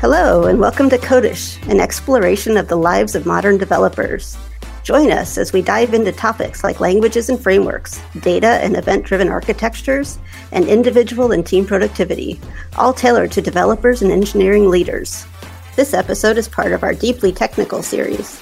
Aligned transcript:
Hello, 0.00 0.44
and 0.44 0.60
welcome 0.60 0.90
to 0.90 0.98
Codish, 0.98 1.56
an 1.70 1.80
exploration 1.80 2.58
of 2.58 2.68
the 2.68 2.76
lives 2.76 3.14
of 3.14 3.24
modern 3.24 3.56
developers. 3.56 4.36
Join 4.82 5.10
us 5.10 5.38
as 5.38 5.54
we 5.54 5.62
dive 5.62 5.94
into 5.94 6.12
topics 6.12 6.62
like 6.62 6.80
languages 6.80 7.30
and 7.30 7.42
frameworks, 7.42 7.98
data 8.20 8.60
and 8.62 8.76
event 8.76 9.06
driven 9.06 9.30
architectures, 9.30 10.18
and 10.52 10.68
individual 10.68 11.32
and 11.32 11.46
team 11.46 11.64
productivity, 11.64 12.38
all 12.76 12.92
tailored 12.92 13.32
to 13.32 13.40
developers 13.40 14.02
and 14.02 14.12
engineering 14.12 14.68
leaders. 14.68 15.24
This 15.76 15.94
episode 15.94 16.36
is 16.36 16.46
part 16.46 16.72
of 16.72 16.82
our 16.82 16.92
Deeply 16.92 17.32
Technical 17.32 17.82
series. 17.82 18.38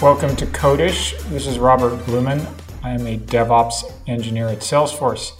Welcome 0.00 0.36
to 0.36 0.46
Codish. 0.46 1.20
This 1.30 1.48
is 1.48 1.58
Robert 1.58 1.98
Blumen. 2.06 2.46
I 2.84 2.90
am 2.90 3.08
a 3.08 3.18
DevOps 3.18 3.92
engineer 4.06 4.46
at 4.46 4.60
Salesforce. 4.60 5.32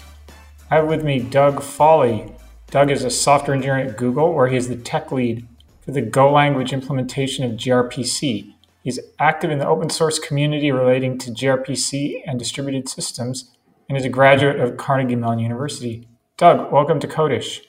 I 0.73 0.77
have 0.77 0.89
with 0.89 1.05
me 1.05 1.21
Doug 1.21 1.63
Fawley, 1.63 2.33
Doug 2.73 2.91
is 2.91 3.05
a 3.05 3.11
software 3.11 3.55
engineer 3.55 3.77
at 3.77 3.99
Google, 3.99 4.33
where 4.33 4.49
he 4.49 4.57
is 4.57 4.69
the 4.69 4.77
tech 4.77 5.13
lead 5.13 5.47
for 5.83 5.91
the 5.91 6.01
Go 6.01 6.33
language 6.33 6.73
implementation 6.73 7.45
of 7.45 7.59
gRPC. 7.59 8.55
He's 8.83 8.99
active 9.19 9.51
in 9.51 9.59
the 9.59 9.69
open 9.69 9.91
source 9.91 10.19
community 10.19 10.73
relating 10.73 11.19
to 11.19 11.31
gRPC 11.31 12.23
and 12.27 12.39
distributed 12.39 12.89
systems, 12.89 13.51
and 13.91 13.99
is 13.99 14.07
a 14.07 14.09
graduate 14.09 14.59
of 14.59 14.79
Carnegie 14.79 15.17
Mellon 15.17 15.39
University. 15.39 16.09
Doug, 16.39 16.73
welcome 16.73 16.99
to 17.01 17.07
Codish. 17.07 17.61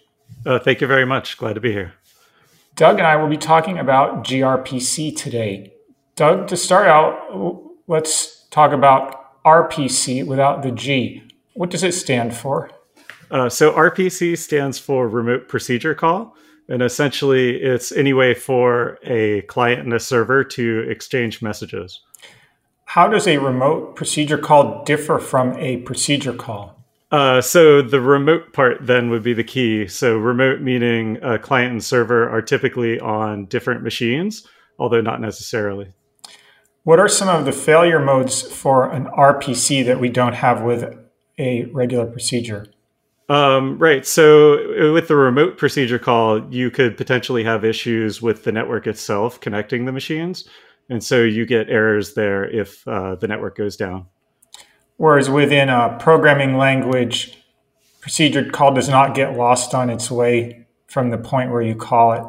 Uh, 0.45 0.58
thank 0.58 0.80
you 0.80 0.88
very 0.88 1.05
much. 1.05 1.38
Glad 1.38 1.55
to 1.55 1.59
be 1.59 1.73
here. 1.73 1.95
Doug 2.77 2.97
and 2.97 3.05
I 3.05 3.17
will 3.17 3.27
be 3.27 3.35
talking 3.35 3.77
about 3.77 4.23
gRPC 4.23 5.17
today. 5.17 5.73
Doug, 6.16 6.47
to 6.47 6.55
start 6.55 6.88
out, 6.88 7.67
let's 7.88 8.45
talk 8.52 8.72
about 8.72 9.44
RPC 9.44 10.25
without 10.25 10.63
the 10.63 10.72
G. 10.72 11.23
What 11.55 11.72
does 11.72 11.83
it 11.83 11.91
stand 11.91 12.33
for? 12.33 12.72
Uh, 13.33 13.49
so 13.49 13.71
RPC 13.71 14.37
stands 14.37 14.77
for 14.77 15.09
Remote 15.09 15.47
Procedure 15.47 15.95
Call, 15.95 16.35
and 16.69 16.83
essentially 16.83 17.55
it's 17.55 17.91
any 17.91 18.13
way 18.13 18.35
for 18.35 18.99
a 19.03 19.41
client 19.44 19.81
and 19.81 19.91
a 19.91 19.99
server 19.99 20.44
to 20.44 20.85
exchange 20.88 21.41
messages. 21.41 21.99
How 22.85 23.08
does 23.08 23.27
a 23.27 23.39
remote 23.39 23.95
procedure 23.95 24.38
call 24.38 24.83
differ 24.83 25.17
from 25.17 25.58
a 25.58 25.77
procedure 25.77 26.33
call? 26.33 26.80
Uh, 27.11 27.41
so 27.41 27.81
the 27.81 27.99
remote 27.99 28.53
part 28.53 28.85
then 28.85 29.09
would 29.09 29.23
be 29.23 29.33
the 29.33 29.43
key. 29.43 29.88
So 29.88 30.15
remote 30.15 30.61
meaning 30.61 31.17
a 31.23 31.39
client 31.39 31.71
and 31.71 31.83
server 31.83 32.30
are 32.30 32.41
typically 32.41 32.99
on 32.99 33.45
different 33.45 33.81
machines, 33.81 34.47
although 34.77 35.02
not 35.02 35.21
necessarily. 35.21 35.91
What 36.83 36.99
are 36.99 37.08
some 37.08 37.30
of 37.30 37.45
the 37.45 37.52
failure 37.52 37.99
modes 37.99 38.43
for 38.43 38.91
an 38.91 39.05
RPC 39.05 39.83
that 39.86 39.99
we 39.99 40.09
don't 40.09 40.36
have 40.36 40.61
with 40.61 40.95
a 41.39 41.65
regular 41.73 42.05
procedure? 42.05 42.67
Um, 43.29 43.77
right. 43.79 44.05
So 44.05 44.91
with 44.91 45.07
the 45.07 45.16
remote 45.16 45.57
procedure 45.57 45.99
call, 45.99 46.45
you 46.53 46.69
could 46.69 46.97
potentially 46.97 47.43
have 47.43 47.63
issues 47.63 48.21
with 48.21 48.43
the 48.43 48.52
network 48.52 48.85
itself 48.85 49.39
connecting 49.39 49.85
the 49.85 49.91
machines. 49.91 50.47
And 50.89 51.03
so 51.03 51.23
you 51.23 51.45
get 51.45 51.69
errors 51.69 52.13
there 52.13 52.43
if 52.43 52.85
uh, 52.88 53.15
the 53.15 53.27
network 53.27 53.57
goes 53.57 53.77
down. 53.77 54.07
Whereas 54.97 55.30
within 55.30 55.69
a 55.69 55.97
programming 55.99 56.57
language, 56.57 57.38
procedure 58.02 58.49
call 58.49 58.73
does 58.73 58.89
not 58.89 59.15
get 59.15 59.37
lost 59.37 59.73
on 59.73 59.89
its 59.89 60.11
way 60.11 60.67
from 60.87 61.09
the 61.09 61.17
point 61.17 61.52
where 61.52 61.61
you 61.61 61.75
call 61.75 62.13
it 62.13 62.23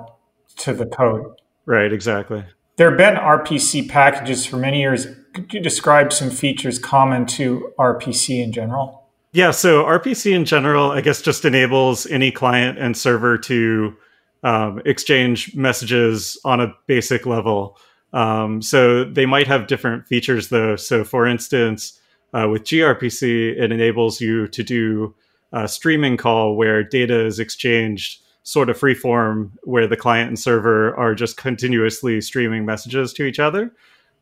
to 0.62 0.72
the 0.72 0.86
code. 0.86 1.34
Right, 1.66 1.92
exactly. 1.92 2.44
There 2.76 2.88
have 2.88 2.98
been 2.98 3.16
RPC 3.16 3.88
packages 3.88 4.46
for 4.46 4.56
many 4.56 4.80
years. 4.80 5.06
Could 5.32 5.52
you 5.52 5.60
describe 5.60 6.12
some 6.12 6.30
features 6.30 6.78
common 6.78 7.26
to 7.26 7.72
RPC 7.78 8.42
in 8.42 8.52
general? 8.52 9.03
Yeah, 9.34 9.50
so 9.50 9.82
RPC 9.82 10.32
in 10.32 10.44
general, 10.44 10.92
I 10.92 11.00
guess, 11.00 11.20
just 11.20 11.44
enables 11.44 12.06
any 12.06 12.30
client 12.30 12.78
and 12.78 12.96
server 12.96 13.36
to 13.38 13.96
um, 14.44 14.80
exchange 14.84 15.56
messages 15.56 16.38
on 16.44 16.60
a 16.60 16.72
basic 16.86 17.26
level. 17.26 17.76
Um, 18.12 18.62
so 18.62 19.02
they 19.02 19.26
might 19.26 19.48
have 19.48 19.66
different 19.66 20.06
features, 20.06 20.50
though. 20.50 20.76
So, 20.76 21.02
for 21.02 21.26
instance, 21.26 21.98
uh, 22.32 22.46
with 22.48 22.62
gRPC, 22.62 23.58
it 23.58 23.72
enables 23.72 24.20
you 24.20 24.46
to 24.46 24.62
do 24.62 25.16
a 25.52 25.66
streaming 25.66 26.16
call 26.16 26.54
where 26.54 26.84
data 26.84 27.26
is 27.26 27.40
exchanged 27.40 28.22
sort 28.44 28.70
of 28.70 28.78
freeform, 28.78 29.50
where 29.64 29.88
the 29.88 29.96
client 29.96 30.28
and 30.28 30.38
server 30.38 30.94
are 30.94 31.12
just 31.12 31.36
continuously 31.36 32.20
streaming 32.20 32.64
messages 32.64 33.12
to 33.14 33.24
each 33.24 33.40
other. 33.40 33.72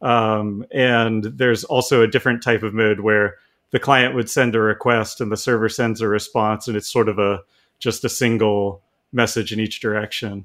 Um, 0.01 0.65
and 0.73 1.25
there's 1.25 1.65
also 1.65 2.01
a 2.01 2.09
different 2.09 2.43
type 2.43 2.63
of 2.63 2.73
mode 2.73 3.01
where 3.01 3.37
the 3.73 3.81
client 3.81 4.15
would 4.15 4.31
send 4.31 4.55
a 4.55 4.61
request 4.61 5.21
and 5.21 5.33
the 5.33 5.37
server 5.37 5.69
sends 5.69 6.01
a 6.01 6.09
response 6.09 6.69
and 6.69 6.77
it's 6.77 6.91
sort 6.91 7.09
of 7.09 7.19
a 7.19 7.41
just 7.79 8.05
a 8.05 8.09
single 8.09 8.83
message 9.13 9.53
in 9.53 9.61
each 9.61 9.81
direction 9.81 10.45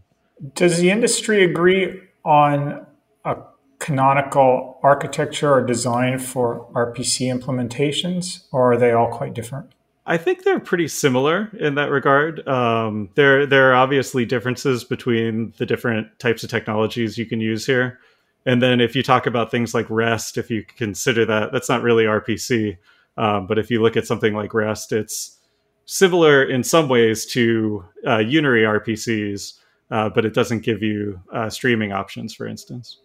does 0.56 0.78
the 0.78 0.90
industry 0.90 1.44
agree 1.44 2.02
on 2.26 2.86
a 3.26 3.36
canonical 3.80 4.80
architecture 4.84 5.54
or 5.54 5.66
design 5.66 6.18
for 6.18 6.68
rpc 6.74 7.32
implementations 7.32 8.44
or 8.52 8.74
are 8.74 8.78
they 8.78 8.92
all 8.92 9.10
quite 9.10 9.34
different 9.34 9.72
I 10.10 10.18
think 10.18 10.44
they're 10.44 10.62
pretty 10.62 10.88
similar 10.88 11.52
in 11.60 11.76
that 11.76 11.92
regard. 11.92 12.48
Um, 12.48 13.10
there, 13.16 13.46
there 13.46 13.70
are 13.70 13.76
obviously 13.76 14.24
differences 14.24 14.86
between 14.86 15.54
the 15.58 15.66
different 15.66 16.18
types 16.18 16.46
of 16.46 16.50
technologies 16.50 17.18
you 17.18 17.26
can 17.26 17.42
use 17.42 17.66
here. 17.66 18.00
And 18.46 18.62
then 18.62 18.80
if 18.80 18.96
you 18.96 19.04
talk 19.04 19.28
about 19.28 19.52
things 19.52 19.74
like 19.74 19.86
REST, 19.90 20.38
if 20.38 20.50
you 20.50 20.64
consider 20.64 21.26
that, 21.26 21.52
that's 21.52 21.68
not 21.68 21.84
really 21.84 22.06
RPC. 22.06 22.78
Um, 23.18 23.48
but 23.48 23.58
if 23.58 23.72
you 23.72 23.82
look 23.82 23.98
at 23.98 24.06
something 24.06 24.34
like 24.34 24.54
REST, 24.54 24.92
it's 24.92 25.40
similar 25.86 26.44
in 26.44 26.64
some 26.64 26.90
ways 26.90 27.26
to 27.28 27.84
uh, 28.06 28.18
Unary 28.18 28.64
RPCs, 28.64 29.54
uh, 29.90 30.10
but 30.10 30.26
it 30.26 30.34
doesn't 30.34 30.60
give 30.60 30.84
you 30.84 31.20
uh, 31.34 31.50
streaming 31.50 31.92
options, 31.92 32.34
for 32.34 32.46
instance. 32.46 33.00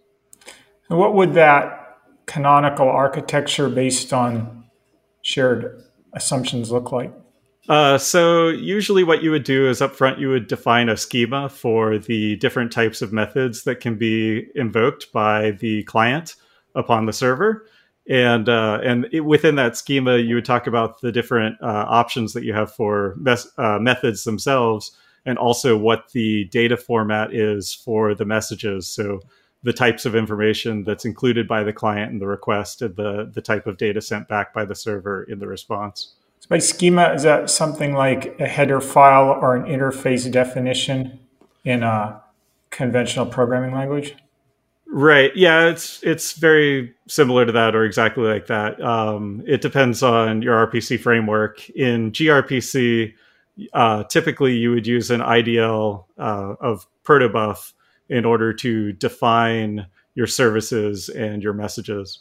And 0.91 0.99
what 0.99 1.15
would 1.15 1.35
that 1.35 1.99
canonical 2.27 2.89
architecture 2.89 3.69
based 3.69 4.13
on 4.13 4.65
shared 5.23 5.83
assumptions 6.13 6.71
look 6.71 6.93
like? 6.93 7.13
Uh, 7.69 7.97
so 7.97 8.49
usually 8.49 9.05
what 9.05 9.23
you 9.23 9.31
would 9.31 9.45
do 9.45 9.69
is 9.69 9.81
up 9.81 9.95
front 9.95 10.19
you 10.19 10.29
would 10.29 10.49
define 10.49 10.89
a 10.89 10.97
schema 10.97 11.49
for 11.49 11.97
the 11.97 12.35
different 12.37 12.73
types 12.73 13.03
of 13.03 13.13
methods 13.13 13.63
that 13.63 13.79
can 13.79 13.97
be 13.97 14.49
invoked 14.57 15.13
by 15.13 15.53
the 15.53 15.85
client 15.85 16.35
upon 16.75 17.07
the 17.07 17.13
server 17.13 17.65
and 18.09 18.49
uh, 18.49 18.81
and 18.83 19.07
it, 19.13 19.21
within 19.21 19.55
that 19.57 19.77
schema, 19.77 20.19
you 20.19 20.35
would 20.35 20.45
talk 20.45 20.67
about 20.67 21.01
the 21.01 21.13
different 21.13 21.57
uh, 21.63 21.87
options 21.89 22.33
that 22.33 22.45
you 22.45 22.53
have 22.53 22.73
for 22.73 23.15
mes- 23.17 23.51
uh, 23.59 23.79
methods 23.79 24.25
themselves, 24.25 24.97
and 25.25 25.39
also 25.39 25.77
what 25.77 26.11
the 26.13 26.45
data 26.47 26.77
format 26.77 27.33
is 27.33 27.73
for 27.73 28.15
the 28.15 28.25
messages. 28.25 28.89
So 28.89 29.21
the 29.63 29.73
types 29.73 30.05
of 30.05 30.17
information 30.17 30.83
that's 30.83 31.05
included 31.05 31.47
by 31.47 31.63
the 31.63 31.73
client 31.73 32.11
in 32.11 32.19
the 32.19 32.27
request, 32.27 32.83
and 32.83 32.97
the 32.97 33.31
the 33.33 33.43
type 33.43 33.67
of 33.69 33.77
data 33.77 34.01
sent 34.01 34.29
back 34.29 34.53
by 34.53 34.65
the 34.65 34.75
server 34.75 35.23
in 35.25 35.39
the 35.39 35.47
response. 35.47 36.15
So 36.41 36.49
by 36.49 36.59
schema, 36.59 37.13
is 37.15 37.23
that 37.23 37.51
something 37.51 37.95
like 37.95 38.41
a 38.41 38.49
header 38.49 38.81
file 38.81 39.31
or 39.31 39.55
an 39.55 39.65
interface 39.65 40.29
definition 40.29 41.21
in 41.65 41.85
a 41.85 42.21
conventional 42.71 43.27
programming 43.27 43.73
language? 43.73 44.17
Right. 44.95 45.35
Yeah, 45.35 45.69
it's 45.69 46.03
it's 46.03 46.35
very 46.35 46.95
similar 47.09 47.47
to 47.47 47.53
that 47.53 47.75
or 47.75 47.83
exactly 47.83 48.25
like 48.25 48.49
that. 48.49 48.79
Um, 48.83 49.43
it 49.47 49.63
depends 49.63 50.03
on 50.03 50.43
your 50.43 50.67
RPC 50.67 51.01
framework. 51.01 51.67
In 51.71 52.13
gRPC, 52.13 53.15
uh, 53.73 54.05
typically 54.05 54.55
you 54.55 54.71
would 54.71 54.87
use 54.87 55.11
an 55.11 55.23
IDL 55.23 56.05
uh, 56.19 56.57
of 56.61 56.87
protobuf 57.05 57.73
in 58.11 58.27
order 58.27 58.53
to 58.53 58.93
define 58.93 59.87
your 60.15 60.27
services 60.27 61.09
and 61.09 61.43
your 61.43 61.55
messages. 61.55 62.19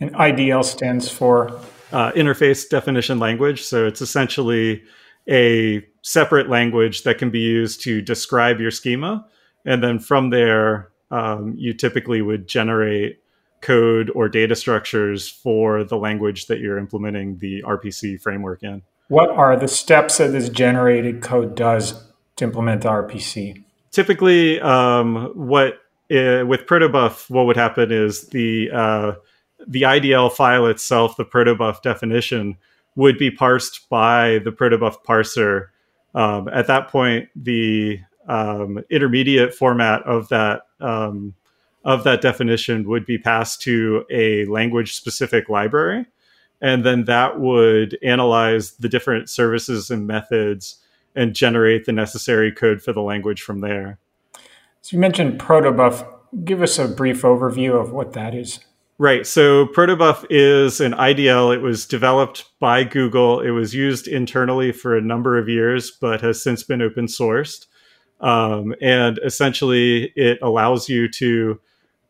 And 0.00 0.14
IDL 0.14 0.64
stands 0.64 1.10
for 1.10 1.50
uh, 1.92 2.12
interface 2.12 2.66
definition 2.70 3.18
language. 3.18 3.64
So 3.64 3.86
it's 3.86 4.00
essentially 4.00 4.82
a 5.28 5.86
separate 6.00 6.48
language 6.48 7.02
that 7.02 7.18
can 7.18 7.28
be 7.28 7.40
used 7.40 7.82
to 7.82 8.00
describe 8.00 8.60
your 8.60 8.70
schema, 8.70 9.26
and 9.66 9.82
then 9.82 9.98
from 9.98 10.30
there 10.30 10.88
um, 11.10 11.54
you 11.56 11.72
typically 11.72 12.22
would 12.22 12.46
generate 12.46 13.20
code 13.60 14.10
or 14.14 14.28
data 14.28 14.54
structures 14.54 15.28
for 15.28 15.84
the 15.84 15.96
language 15.96 16.46
that 16.46 16.60
you're 16.60 16.78
implementing 16.78 17.38
the 17.38 17.62
RPC 17.62 18.20
framework 18.20 18.62
in. 18.62 18.82
What 19.08 19.30
are 19.30 19.56
the 19.56 19.68
steps 19.68 20.18
that 20.18 20.32
this 20.32 20.48
generated 20.48 21.22
code 21.22 21.54
does 21.54 22.04
to 22.36 22.44
implement 22.44 22.82
the 22.82 22.88
RPC? 22.88 23.64
Typically, 23.90 24.60
um, 24.60 25.32
what 25.34 25.74
uh, 26.10 26.44
with 26.46 26.66
protobuf, 26.66 27.28
what 27.30 27.46
would 27.46 27.56
happen 27.56 27.90
is 27.90 28.28
the 28.28 28.70
uh, 28.72 29.12
the 29.66 29.82
IDL 29.82 30.32
file 30.32 30.66
itself, 30.66 31.16
the 31.16 31.24
protobuf 31.24 31.82
definition, 31.82 32.56
would 32.96 33.18
be 33.18 33.30
parsed 33.30 33.88
by 33.88 34.38
the 34.44 34.52
protobuf 34.52 35.02
parser. 35.04 35.68
Um, 36.14 36.48
at 36.48 36.66
that 36.66 36.88
point, 36.88 37.28
the 37.34 38.00
um, 38.28 38.78
intermediate 38.90 39.54
format 39.54 40.02
of 40.02 40.28
that 40.28 40.62
um, 40.80 41.34
of 41.84 42.04
that 42.04 42.20
definition 42.20 42.86
would 42.88 43.06
be 43.06 43.18
passed 43.18 43.62
to 43.62 44.04
a 44.10 44.44
language 44.46 44.94
specific 44.94 45.48
library, 45.48 46.06
and 46.60 46.84
then 46.84 47.04
that 47.04 47.40
would 47.40 47.98
analyze 48.02 48.72
the 48.72 48.88
different 48.88 49.30
services 49.30 49.90
and 49.90 50.06
methods 50.06 50.78
and 51.14 51.34
generate 51.34 51.86
the 51.86 51.92
necessary 51.92 52.52
code 52.52 52.82
for 52.82 52.92
the 52.92 53.00
language 53.00 53.42
from 53.42 53.60
there. 53.60 53.98
So 54.82 54.96
you 54.96 55.00
mentioned 55.00 55.40
protobuf. 55.40 56.06
Give 56.44 56.62
us 56.62 56.78
a 56.78 56.86
brief 56.86 57.22
overview 57.22 57.80
of 57.80 57.92
what 57.92 58.12
that 58.12 58.34
is. 58.34 58.60
Right. 58.98 59.26
So 59.26 59.66
protobuf 59.66 60.26
is 60.28 60.80
an 60.80 60.92
IDL. 60.92 61.54
It 61.54 61.62
was 61.62 61.86
developed 61.86 62.44
by 62.58 62.84
Google. 62.84 63.40
It 63.40 63.50
was 63.50 63.74
used 63.74 64.08
internally 64.08 64.72
for 64.72 64.96
a 64.96 65.00
number 65.00 65.38
of 65.38 65.48
years, 65.48 65.90
but 65.90 66.20
has 66.20 66.42
since 66.42 66.64
been 66.64 66.82
open 66.82 67.06
sourced. 67.06 67.66
Um, 68.20 68.74
and 68.80 69.18
essentially, 69.24 70.12
it 70.16 70.38
allows 70.42 70.88
you 70.88 71.08
to 71.08 71.60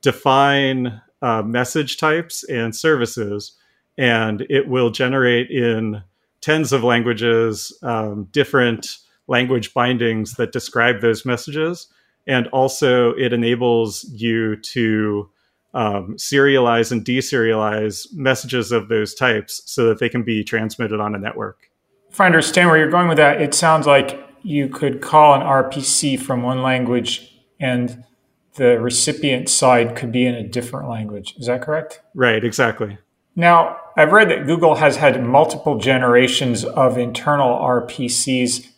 define 0.00 1.00
uh, 1.20 1.42
message 1.42 1.98
types 1.98 2.44
and 2.44 2.74
services, 2.74 3.52
and 3.96 4.46
it 4.48 4.68
will 4.68 4.90
generate 4.90 5.50
in 5.50 6.02
tens 6.40 6.72
of 6.72 6.84
languages 6.84 7.76
um, 7.82 8.28
different 8.32 8.98
language 9.26 9.74
bindings 9.74 10.34
that 10.34 10.52
describe 10.52 11.00
those 11.00 11.26
messages. 11.26 11.88
And 12.26 12.46
also, 12.48 13.12
it 13.12 13.32
enables 13.32 14.04
you 14.10 14.56
to 14.56 15.28
um, 15.74 16.14
serialize 16.16 16.92
and 16.92 17.04
deserialize 17.04 18.06
messages 18.14 18.72
of 18.72 18.88
those 18.88 19.14
types 19.14 19.62
so 19.66 19.86
that 19.88 19.98
they 19.98 20.08
can 20.08 20.22
be 20.22 20.42
transmitted 20.44 21.00
on 21.00 21.14
a 21.14 21.18
network. 21.18 21.70
If 22.10 22.20
I 22.20 22.26
understand 22.26 22.68
where 22.70 22.78
you're 22.78 22.90
going 22.90 23.08
with 23.08 23.18
that, 23.18 23.40
it 23.40 23.54
sounds 23.54 23.86
like 23.86 24.27
you 24.42 24.68
could 24.68 25.00
call 25.00 25.34
an 25.34 25.40
RPC 25.40 26.18
from 26.20 26.42
one 26.42 26.62
language 26.62 27.34
and 27.60 28.04
the 28.54 28.78
recipient 28.80 29.48
side 29.48 29.96
could 29.96 30.12
be 30.12 30.26
in 30.26 30.34
a 30.34 30.46
different 30.46 30.88
language. 30.88 31.34
Is 31.38 31.46
that 31.46 31.62
correct? 31.62 32.02
Right, 32.14 32.44
exactly. 32.44 32.98
Now, 33.36 33.76
I've 33.96 34.12
read 34.12 34.30
that 34.30 34.46
Google 34.46 34.74
has 34.76 34.96
had 34.96 35.24
multiple 35.24 35.78
generations 35.78 36.64
of 36.64 36.98
internal 36.98 37.56
RPCs, 37.56 38.68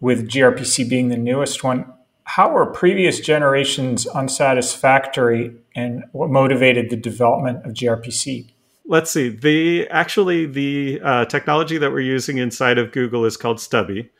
with 0.00 0.28
gRPC 0.28 0.88
being 0.88 1.08
the 1.08 1.16
newest 1.16 1.62
one. 1.64 1.92
How 2.24 2.50
were 2.50 2.66
previous 2.66 3.20
generations 3.20 4.06
unsatisfactory 4.06 5.54
and 5.74 6.04
what 6.12 6.30
motivated 6.30 6.90
the 6.90 6.96
development 6.96 7.66
of 7.66 7.72
gRPC? 7.72 8.50
Let's 8.86 9.10
see. 9.10 9.28
The 9.28 9.88
actually 9.88 10.46
the 10.46 11.00
uh, 11.02 11.24
technology 11.26 11.78
that 11.78 11.90
we're 11.90 12.00
using 12.00 12.38
inside 12.38 12.78
of 12.78 12.92
Google 12.92 13.24
is 13.24 13.36
called 13.36 13.60
Stubby 13.60 14.10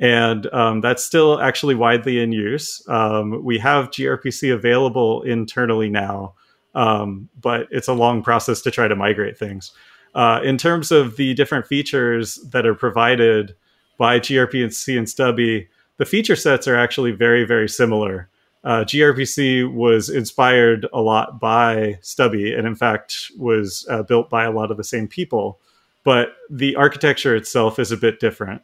and 0.00 0.52
um, 0.52 0.80
that's 0.80 1.04
still 1.04 1.40
actually 1.40 1.74
widely 1.74 2.20
in 2.20 2.32
use. 2.32 2.82
Um, 2.88 3.42
we 3.44 3.58
have 3.58 3.90
gRPC 3.90 4.52
available 4.52 5.22
internally 5.22 5.88
now, 5.88 6.34
um, 6.74 7.28
but 7.40 7.66
it's 7.70 7.88
a 7.88 7.92
long 7.94 8.22
process 8.22 8.60
to 8.62 8.70
try 8.70 8.86
to 8.86 8.96
migrate 8.96 9.36
things. 9.36 9.72
Uh, 10.14 10.40
in 10.42 10.56
terms 10.56 10.90
of 10.90 11.16
the 11.16 11.34
different 11.34 11.66
features 11.66 12.36
that 12.50 12.66
are 12.66 12.74
provided 12.74 13.54
by 13.98 14.18
gRPC 14.18 14.96
and 14.96 15.08
Stubby, 15.08 15.68
the 15.96 16.06
feature 16.06 16.36
sets 16.36 16.68
are 16.68 16.76
actually 16.76 17.10
very, 17.10 17.44
very 17.44 17.68
similar. 17.68 18.28
Uh, 18.64 18.84
gRPC 18.84 19.72
was 19.72 20.08
inspired 20.08 20.86
a 20.92 21.00
lot 21.00 21.40
by 21.40 21.98
Stubby, 22.02 22.54
and 22.54 22.66
in 22.66 22.74
fact 22.74 23.30
was 23.38 23.86
uh, 23.90 24.02
built 24.02 24.30
by 24.30 24.44
a 24.44 24.50
lot 24.50 24.70
of 24.70 24.76
the 24.76 24.84
same 24.84 25.08
people. 25.08 25.58
But 26.04 26.36
the 26.48 26.76
architecture 26.76 27.36
itself 27.36 27.78
is 27.78 27.92
a 27.92 27.96
bit 27.96 28.20
different. 28.20 28.62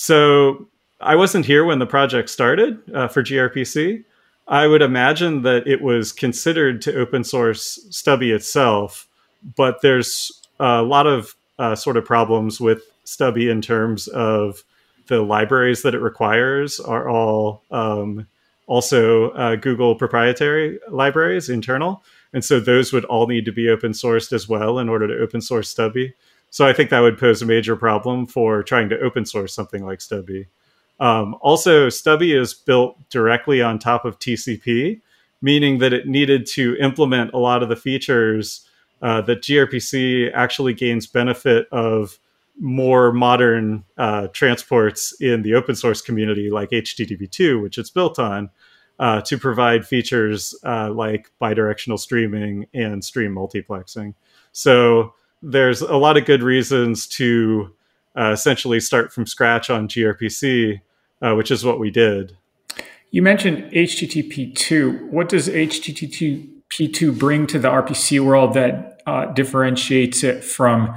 So 0.00 0.68
I 1.00 1.16
wasn't 1.16 1.44
here 1.44 1.64
when 1.64 1.80
the 1.80 1.86
project 1.86 2.30
started 2.30 2.78
uh, 2.94 3.08
for 3.08 3.20
gRPC. 3.20 4.04
I 4.46 4.68
would 4.68 4.80
imagine 4.80 5.42
that 5.42 5.66
it 5.66 5.82
was 5.82 6.12
considered 6.12 6.80
to 6.82 6.96
open 6.96 7.24
source 7.24 7.84
Stubby 7.90 8.30
itself, 8.30 9.08
but 9.56 9.82
there's 9.82 10.30
a 10.60 10.82
lot 10.82 11.08
of 11.08 11.34
uh, 11.58 11.74
sort 11.74 11.96
of 11.96 12.04
problems 12.04 12.60
with 12.60 12.84
Stubby 13.02 13.48
in 13.48 13.60
terms 13.60 14.06
of 14.06 14.62
the 15.08 15.20
libraries 15.22 15.82
that 15.82 15.96
it 15.96 16.00
requires 16.00 16.78
are 16.78 17.08
all 17.08 17.64
um, 17.72 18.28
also 18.68 19.30
uh, 19.30 19.56
Google 19.56 19.96
proprietary 19.96 20.78
libraries 20.88 21.48
internal. 21.48 22.04
And 22.32 22.44
so 22.44 22.60
those 22.60 22.92
would 22.92 23.04
all 23.06 23.26
need 23.26 23.46
to 23.46 23.52
be 23.52 23.68
open 23.68 23.90
sourced 23.90 24.32
as 24.32 24.48
well 24.48 24.78
in 24.78 24.88
order 24.88 25.08
to 25.08 25.20
open 25.20 25.40
source 25.40 25.68
Stubby. 25.68 26.14
So 26.50 26.66
I 26.66 26.72
think 26.72 26.90
that 26.90 27.00
would 27.00 27.18
pose 27.18 27.42
a 27.42 27.46
major 27.46 27.76
problem 27.76 28.26
for 28.26 28.62
trying 28.62 28.88
to 28.88 29.00
open 29.00 29.26
source 29.26 29.54
something 29.54 29.84
like 29.84 30.00
Stubby. 30.00 30.46
Um, 31.00 31.36
also, 31.40 31.88
Stubby 31.88 32.32
is 32.32 32.54
built 32.54 32.96
directly 33.10 33.62
on 33.62 33.78
top 33.78 34.04
of 34.04 34.18
TCP, 34.18 35.00
meaning 35.40 35.78
that 35.78 35.92
it 35.92 36.06
needed 36.08 36.46
to 36.46 36.76
implement 36.80 37.32
a 37.32 37.38
lot 37.38 37.62
of 37.62 37.68
the 37.68 37.76
features 37.76 38.66
uh, 39.00 39.20
that 39.22 39.42
gRPC 39.42 40.32
actually 40.34 40.74
gains 40.74 41.06
benefit 41.06 41.68
of 41.70 42.18
more 42.60 43.12
modern 43.12 43.84
uh, 43.96 44.26
transports 44.28 45.14
in 45.20 45.42
the 45.42 45.54
open 45.54 45.76
source 45.76 46.02
community, 46.02 46.50
like 46.50 46.70
HTTP2, 46.70 47.62
which 47.62 47.78
it's 47.78 47.90
built 47.90 48.18
on, 48.18 48.50
uh, 48.98 49.20
to 49.20 49.38
provide 49.38 49.86
features 49.86 50.56
uh, 50.64 50.90
like 50.90 51.30
bidirectional 51.40 51.98
streaming 51.98 52.66
and 52.74 53.04
stream 53.04 53.32
multiplexing. 53.32 54.14
So 54.50 55.14
there's 55.42 55.80
a 55.80 55.96
lot 55.96 56.16
of 56.16 56.24
good 56.24 56.42
reasons 56.42 57.06
to 57.06 57.74
uh, 58.18 58.30
essentially 58.32 58.80
start 58.80 59.12
from 59.12 59.26
scratch 59.26 59.70
on 59.70 59.88
gRPC, 59.88 60.80
uh, 61.22 61.34
which 61.34 61.50
is 61.50 61.64
what 61.64 61.78
we 61.78 61.90
did. 61.90 62.36
You 63.10 63.22
mentioned 63.22 63.70
HTTP2. 63.72 65.10
What 65.10 65.28
does 65.28 65.48
HTTP2 65.48 67.18
bring 67.18 67.46
to 67.46 67.58
the 67.58 67.68
RPC 67.68 68.20
world 68.20 68.54
that 68.54 69.00
uh, 69.06 69.26
differentiates 69.26 70.22
it 70.22 70.44
from 70.44 70.94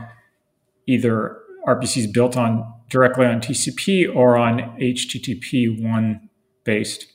either 0.88 1.38
RPCs 1.68 2.12
built 2.12 2.36
on 2.36 2.74
directly 2.90 3.26
on 3.26 3.40
TCP 3.40 4.14
or 4.14 4.36
on 4.36 4.60
HTTP 4.80 5.82
1 5.82 6.30
based? 6.64 7.08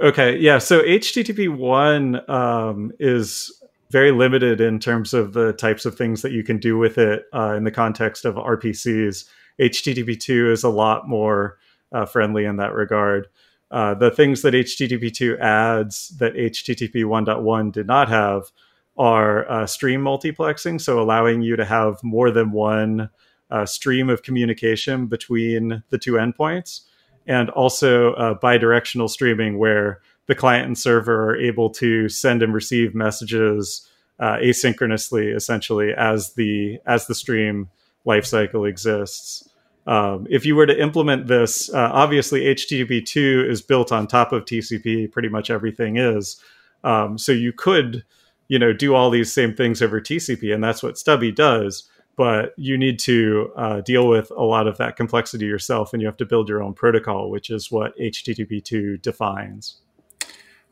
Okay, 0.00 0.38
yeah. 0.38 0.58
So 0.58 0.82
HTTP 0.82 1.54
1 1.54 2.30
um, 2.30 2.92
is 3.00 3.57
very 3.90 4.12
limited 4.12 4.60
in 4.60 4.78
terms 4.78 5.14
of 5.14 5.32
the 5.32 5.52
types 5.54 5.86
of 5.86 5.96
things 5.96 6.22
that 6.22 6.32
you 6.32 6.42
can 6.42 6.58
do 6.58 6.76
with 6.76 6.98
it 6.98 7.24
uh, 7.34 7.54
in 7.54 7.64
the 7.64 7.70
context 7.70 8.24
of 8.24 8.34
RPCs. 8.34 9.24
HTTP2 9.60 10.52
is 10.52 10.62
a 10.62 10.68
lot 10.68 11.08
more 11.08 11.58
uh, 11.92 12.04
friendly 12.04 12.44
in 12.44 12.56
that 12.56 12.74
regard. 12.74 13.28
Uh, 13.70 13.94
the 13.94 14.10
things 14.10 14.42
that 14.42 14.54
HTTP2 14.54 15.38
adds 15.40 16.10
that 16.18 16.34
HTTP 16.34 17.04
1.1 17.04 17.72
did 17.72 17.86
not 17.86 18.08
have 18.08 18.50
are 18.96 19.50
uh, 19.50 19.66
stream 19.66 20.02
multiplexing, 20.02 20.80
so 20.80 21.00
allowing 21.00 21.42
you 21.42 21.56
to 21.56 21.64
have 21.64 22.02
more 22.02 22.30
than 22.30 22.50
one 22.50 23.10
uh, 23.50 23.64
stream 23.64 24.10
of 24.10 24.22
communication 24.22 25.06
between 25.06 25.82
the 25.90 25.98
two 25.98 26.12
endpoints, 26.12 26.80
and 27.26 27.50
also 27.50 28.12
uh, 28.14 28.38
bidirectional 28.38 29.08
streaming, 29.08 29.58
where 29.58 30.00
the 30.28 30.34
client 30.34 30.66
and 30.66 30.78
server 30.78 31.30
are 31.30 31.40
able 31.40 31.70
to 31.70 32.08
send 32.08 32.42
and 32.42 32.54
receive 32.54 32.94
messages 32.94 33.88
uh, 34.20 34.36
asynchronously, 34.36 35.34
essentially 35.34 35.92
as 35.96 36.34
the 36.34 36.78
as 36.86 37.06
the 37.06 37.14
stream 37.14 37.68
lifecycle 38.06 38.68
exists. 38.68 39.48
Um, 39.86 40.26
if 40.28 40.44
you 40.44 40.54
were 40.54 40.66
to 40.66 40.80
implement 40.80 41.28
this, 41.28 41.72
uh, 41.72 41.90
obviously 41.92 42.42
HTTP2 42.42 43.48
is 43.48 43.62
built 43.62 43.90
on 43.90 44.06
top 44.06 44.32
of 44.32 44.44
TCP. 44.44 45.10
Pretty 45.10 45.30
much 45.30 45.50
everything 45.50 45.96
is. 45.96 46.36
Um, 46.84 47.16
so 47.16 47.32
you 47.32 47.52
could, 47.52 48.04
you 48.48 48.58
know, 48.58 48.74
do 48.74 48.94
all 48.94 49.08
these 49.08 49.32
same 49.32 49.54
things 49.54 49.80
over 49.80 50.00
TCP, 50.00 50.54
and 50.54 50.62
that's 50.62 50.82
what 50.82 50.98
Stubby 50.98 51.32
does. 51.32 51.88
But 52.16 52.52
you 52.56 52.76
need 52.76 52.98
to 53.00 53.52
uh, 53.56 53.80
deal 53.80 54.08
with 54.08 54.30
a 54.32 54.42
lot 54.42 54.66
of 54.66 54.76
that 54.76 54.96
complexity 54.96 55.46
yourself, 55.46 55.92
and 55.92 56.02
you 56.02 56.08
have 56.08 56.16
to 56.18 56.26
build 56.26 56.48
your 56.48 56.62
own 56.62 56.74
protocol, 56.74 57.30
which 57.30 57.48
is 57.48 57.70
what 57.70 57.96
HTTP2 57.98 59.00
defines. 59.00 59.78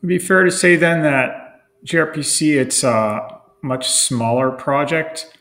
Would 0.07 0.11
be 0.11 0.19
fair 0.21 0.45
to 0.45 0.53
say 0.53 0.77
then 0.77 1.03
that 1.03 1.63
gRPC 1.85 2.55
it's 2.57 2.85
a 2.85 3.41
much 3.61 3.91
smaller 3.91 4.53
project 4.53 5.37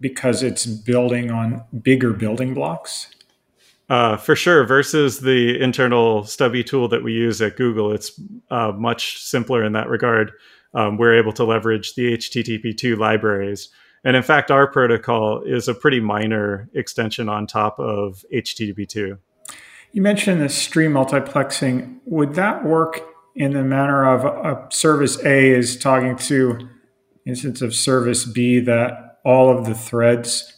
because 0.00 0.42
it's 0.42 0.66
building 0.66 1.30
on 1.30 1.62
bigger 1.82 2.12
building 2.12 2.52
blocks. 2.52 3.14
Uh, 3.88 4.16
for 4.16 4.34
sure, 4.34 4.64
versus 4.64 5.20
the 5.20 5.62
internal 5.62 6.24
Stubby 6.24 6.64
tool 6.64 6.88
that 6.88 7.04
we 7.04 7.12
use 7.12 7.40
at 7.40 7.56
Google, 7.56 7.92
it's 7.92 8.20
uh, 8.50 8.72
much 8.72 9.22
simpler 9.22 9.62
in 9.62 9.74
that 9.74 9.88
regard. 9.88 10.32
Um, 10.74 10.96
we're 10.96 11.16
able 11.16 11.32
to 11.34 11.44
leverage 11.44 11.94
the 11.94 12.16
HTTP2 12.16 12.98
libraries. 12.98 13.68
And 14.02 14.16
in 14.16 14.24
fact, 14.24 14.50
our 14.50 14.66
protocol 14.66 15.42
is 15.42 15.68
a 15.68 15.74
pretty 15.74 16.00
minor 16.00 16.68
extension 16.74 17.28
on 17.28 17.46
top 17.46 17.78
of 17.78 18.24
HTTP2. 18.34 19.16
You 19.92 20.02
mentioned 20.02 20.40
the 20.40 20.48
stream 20.48 20.94
multiplexing. 20.94 22.00
Would 22.04 22.34
that 22.34 22.64
work 22.64 23.07
in 23.38 23.52
the 23.52 23.62
manner 23.62 24.04
of 24.04 24.24
a 24.24 24.66
service 24.70 25.24
A 25.24 25.50
is 25.50 25.78
talking 25.78 26.16
to 26.16 26.68
instance 27.24 27.62
of 27.62 27.72
service 27.72 28.24
B 28.24 28.58
that 28.58 29.20
all 29.24 29.56
of 29.56 29.64
the 29.64 29.74
threads 29.74 30.52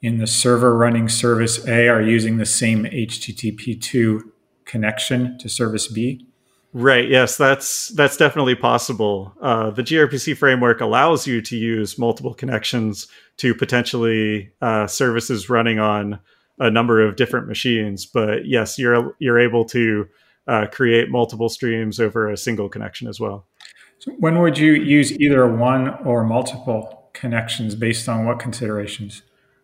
in 0.00 0.16
the 0.16 0.26
server 0.26 0.76
running 0.76 1.10
service 1.10 1.66
A 1.68 1.88
are 1.88 2.00
using 2.00 2.38
the 2.38 2.46
same 2.46 2.84
HTTP2 2.84 4.22
connection 4.64 5.36
to 5.38 5.48
service 5.50 5.88
B? 5.88 6.26
Right. 6.72 7.06
Yes, 7.06 7.36
that's 7.36 7.88
that's 7.88 8.16
definitely 8.16 8.54
possible. 8.54 9.34
Uh, 9.42 9.70
the 9.70 9.82
gRPC 9.82 10.34
framework 10.34 10.80
allows 10.80 11.26
you 11.26 11.42
to 11.42 11.56
use 11.56 11.98
multiple 11.98 12.32
connections 12.32 13.08
to 13.36 13.54
potentially 13.54 14.50
uh, 14.62 14.86
services 14.86 15.50
running 15.50 15.78
on 15.78 16.18
a 16.58 16.70
number 16.70 17.06
of 17.06 17.16
different 17.16 17.46
machines. 17.46 18.06
But 18.06 18.46
yes, 18.46 18.78
you're 18.78 19.14
you're 19.18 19.38
able 19.38 19.66
to 19.66 20.08
uh, 20.46 20.66
create 20.70 21.10
multiple 21.10 21.48
streams 21.48 22.00
over 22.00 22.30
a 22.30 22.36
single 22.36 22.68
connection 22.68 23.08
as 23.08 23.20
well. 23.20 23.46
So 23.98 24.12
when 24.18 24.40
would 24.40 24.58
you 24.58 24.72
use 24.72 25.12
either 25.12 25.46
one 25.46 25.90
or 26.04 26.24
multiple 26.24 27.10
connections 27.12 27.74
based 27.74 28.08
on 28.08 28.26
what 28.26 28.38
considerations? 28.38 29.22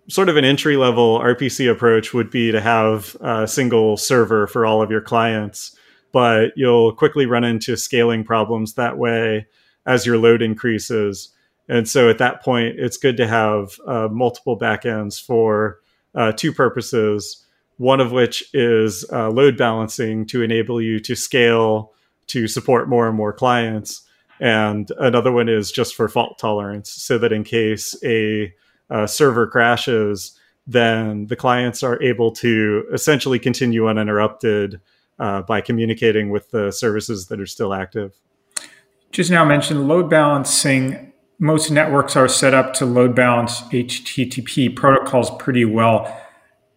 Sort 0.09 0.29
of 0.29 0.37
an 0.37 0.45
entry 0.45 0.77
level 0.77 1.19
RPC 1.19 1.71
approach 1.71 2.15
would 2.15 2.31
be 2.31 2.53
to 2.53 2.61
have 2.61 3.17
a 3.21 3.47
single 3.47 3.97
server 3.97 4.47
for 4.47 4.65
all 4.65 4.81
of 4.81 4.91
your 4.91 5.01
clients, 5.01 5.77
but 6.13 6.53
you'll 6.57 6.93
quickly 6.95 7.27
run 7.27 7.45
into 7.45 7.77
scaling 7.77 8.25
problems 8.25 8.75
that 8.75 8.97
way 8.97 9.47
as 9.87 10.07
your 10.07 10.17
load 10.17 10.41
increases. 10.41 11.31
And 11.69 11.89
so 11.89 12.09
at 12.09 12.19
that 12.19 12.43
point, 12.43 12.79
it's 12.79 12.97
good 12.97 13.17
to 13.19 13.27
have 13.27 13.79
uh, 13.87 14.09
multiple 14.11 14.59
backends 14.59 15.21
for 15.21 15.81
uh, 16.15 16.33
two 16.33 16.53
purposes. 16.53 17.45
One 17.79 18.01
of 18.01 18.13
which 18.13 18.45
is 18.55 19.05
uh, 19.13 19.31
load 19.31 19.57
balancing 19.57 20.27
to 20.27 20.43
enable 20.43 20.81
you 20.81 21.01
to 21.01 21.15
scale 21.15 21.93
to 22.29 22.47
support 22.47 22.89
more 22.89 23.09
and 23.09 23.17
more 23.17 23.33
clients. 23.33 24.03
And 24.41 24.91
another 24.99 25.33
one 25.33 25.49
is 25.49 25.73
just 25.73 25.95
for 25.95 26.09
fault 26.09 26.39
tolerance, 26.39 26.91
so 26.91 27.19
that 27.19 27.33
in 27.33 27.43
case 27.43 27.97
a, 28.05 28.53
a 28.91 29.09
server 29.09 29.47
crashes, 29.47 30.39
then 30.67 31.27
the 31.27 31.37
clients 31.37 31.83
are 31.83 32.01
able 32.03 32.31
to 32.33 32.85
essentially 32.93 33.39
continue 33.39 33.89
uninterrupted 33.89 34.81
uh, 35.19 35.43
by 35.43 35.61
communicating 35.61 36.31
with 36.31 36.51
the 36.51 36.71
services 36.71 37.27
that 37.27 37.41
are 37.41 37.47
still 37.47 37.75
active. 37.75 38.15
Just 39.11 39.31
now 39.31 39.45
mentioned 39.45 39.89
load 39.89 40.11
balancing 40.11 41.13
most 41.39 41.71
networks 41.71 42.17
are 42.17 42.29
set 42.29 42.53
up 42.53 42.75
to 42.75 42.85
load 42.85 43.15
balance 43.15 43.63
HTTP 43.63 44.75
protocols 44.75 45.31
pretty 45.39 45.65
well. 45.65 46.05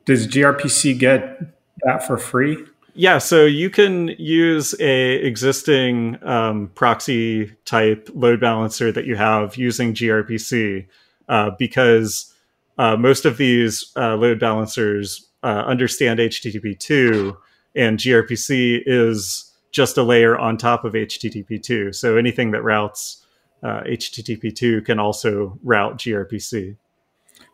Does 0.05 0.27
gRPC 0.27 0.97
get 0.97 1.39
that 1.83 2.05
for 2.05 2.17
free? 2.17 2.57
Yeah, 2.93 3.19
so 3.19 3.45
you 3.45 3.69
can 3.69 4.09
use 4.17 4.75
a 4.81 5.13
existing 5.15 6.19
um, 6.23 6.71
proxy 6.75 7.53
type 7.63 8.09
load 8.13 8.41
balancer 8.41 8.91
that 8.91 9.05
you 9.05 9.15
have 9.15 9.55
using 9.55 9.93
gRPC 9.93 10.87
uh, 11.29 11.51
because 11.57 12.33
uh, 12.77 12.97
most 12.97 13.25
of 13.25 13.37
these 13.37 13.91
uh, 13.95 14.15
load 14.15 14.39
balancers 14.39 15.29
uh, 15.43 15.63
understand 15.65 16.19
HTTP2, 16.19 17.35
and 17.75 17.97
gRPC 17.97 18.81
is 18.85 19.51
just 19.71 19.97
a 19.97 20.03
layer 20.03 20.37
on 20.37 20.57
top 20.57 20.83
of 20.83 20.93
HTTP2. 20.93 21.95
So 21.95 22.17
anything 22.17 22.51
that 22.51 22.61
routes 22.61 23.25
uh, 23.63 23.81
HTTP2 23.81 24.85
can 24.85 24.99
also 24.99 25.57
route 25.63 25.97
gRPC. 25.97 26.75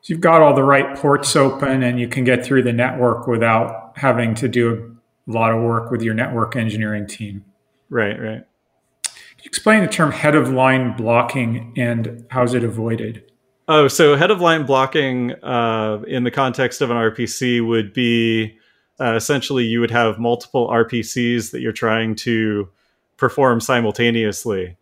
So 0.02 0.14
you've 0.14 0.22
got 0.22 0.42
all 0.42 0.56
the 0.56 0.64
right 0.64 0.96
ports 0.96 1.36
open 1.36 1.84
and 1.84 2.00
you 2.00 2.08
can 2.08 2.24
get 2.24 2.46
through 2.46 2.64
the 2.64 2.74
network 2.74 3.28
without 3.28 3.94
having 3.96 4.36
to 4.36 4.48
do 4.48 4.98
a 5.28 5.32
lot 5.32 5.52
of 5.52 5.62
work 5.62 5.92
with 5.92 6.02
your 6.02 6.14
network 6.14 6.56
engineering 6.56 7.08
team. 7.08 7.44
Right, 7.90 8.20
right. 8.20 8.46
Can 9.04 9.44
you 9.44 9.46
explain 9.46 9.82
the 9.82 9.88
term 9.88 10.12
head 10.12 10.36
of 10.36 10.50
line 10.50 10.96
blocking 10.96 11.74
and 11.78 12.26
how 12.30 12.44
is 12.44 12.54
it 12.54 12.64
avoided? 12.64 13.24
Oh, 13.68 13.90
so 13.90 14.16
head 14.16 14.32
of 14.32 14.40
line 14.40 14.66
blocking 14.66 15.34
uh, 15.44 16.02
in 16.08 16.24
the 16.24 16.32
context 16.32 16.82
of 16.82 16.90
an 16.90 16.98
RPC 16.98 17.66
would 17.66 17.94
be 17.94 18.58
uh, 19.00 19.16
essentially 19.16 19.66
you 19.66 19.82
would 19.82 19.92
have 19.92 20.20
multiple 20.20 20.70
RPCs 20.70 21.52
that 21.52 21.60
you're 21.60 21.74
trying 21.74 22.16
to 22.16 22.70
perform 23.18 23.60
simultaneously. 23.60 24.77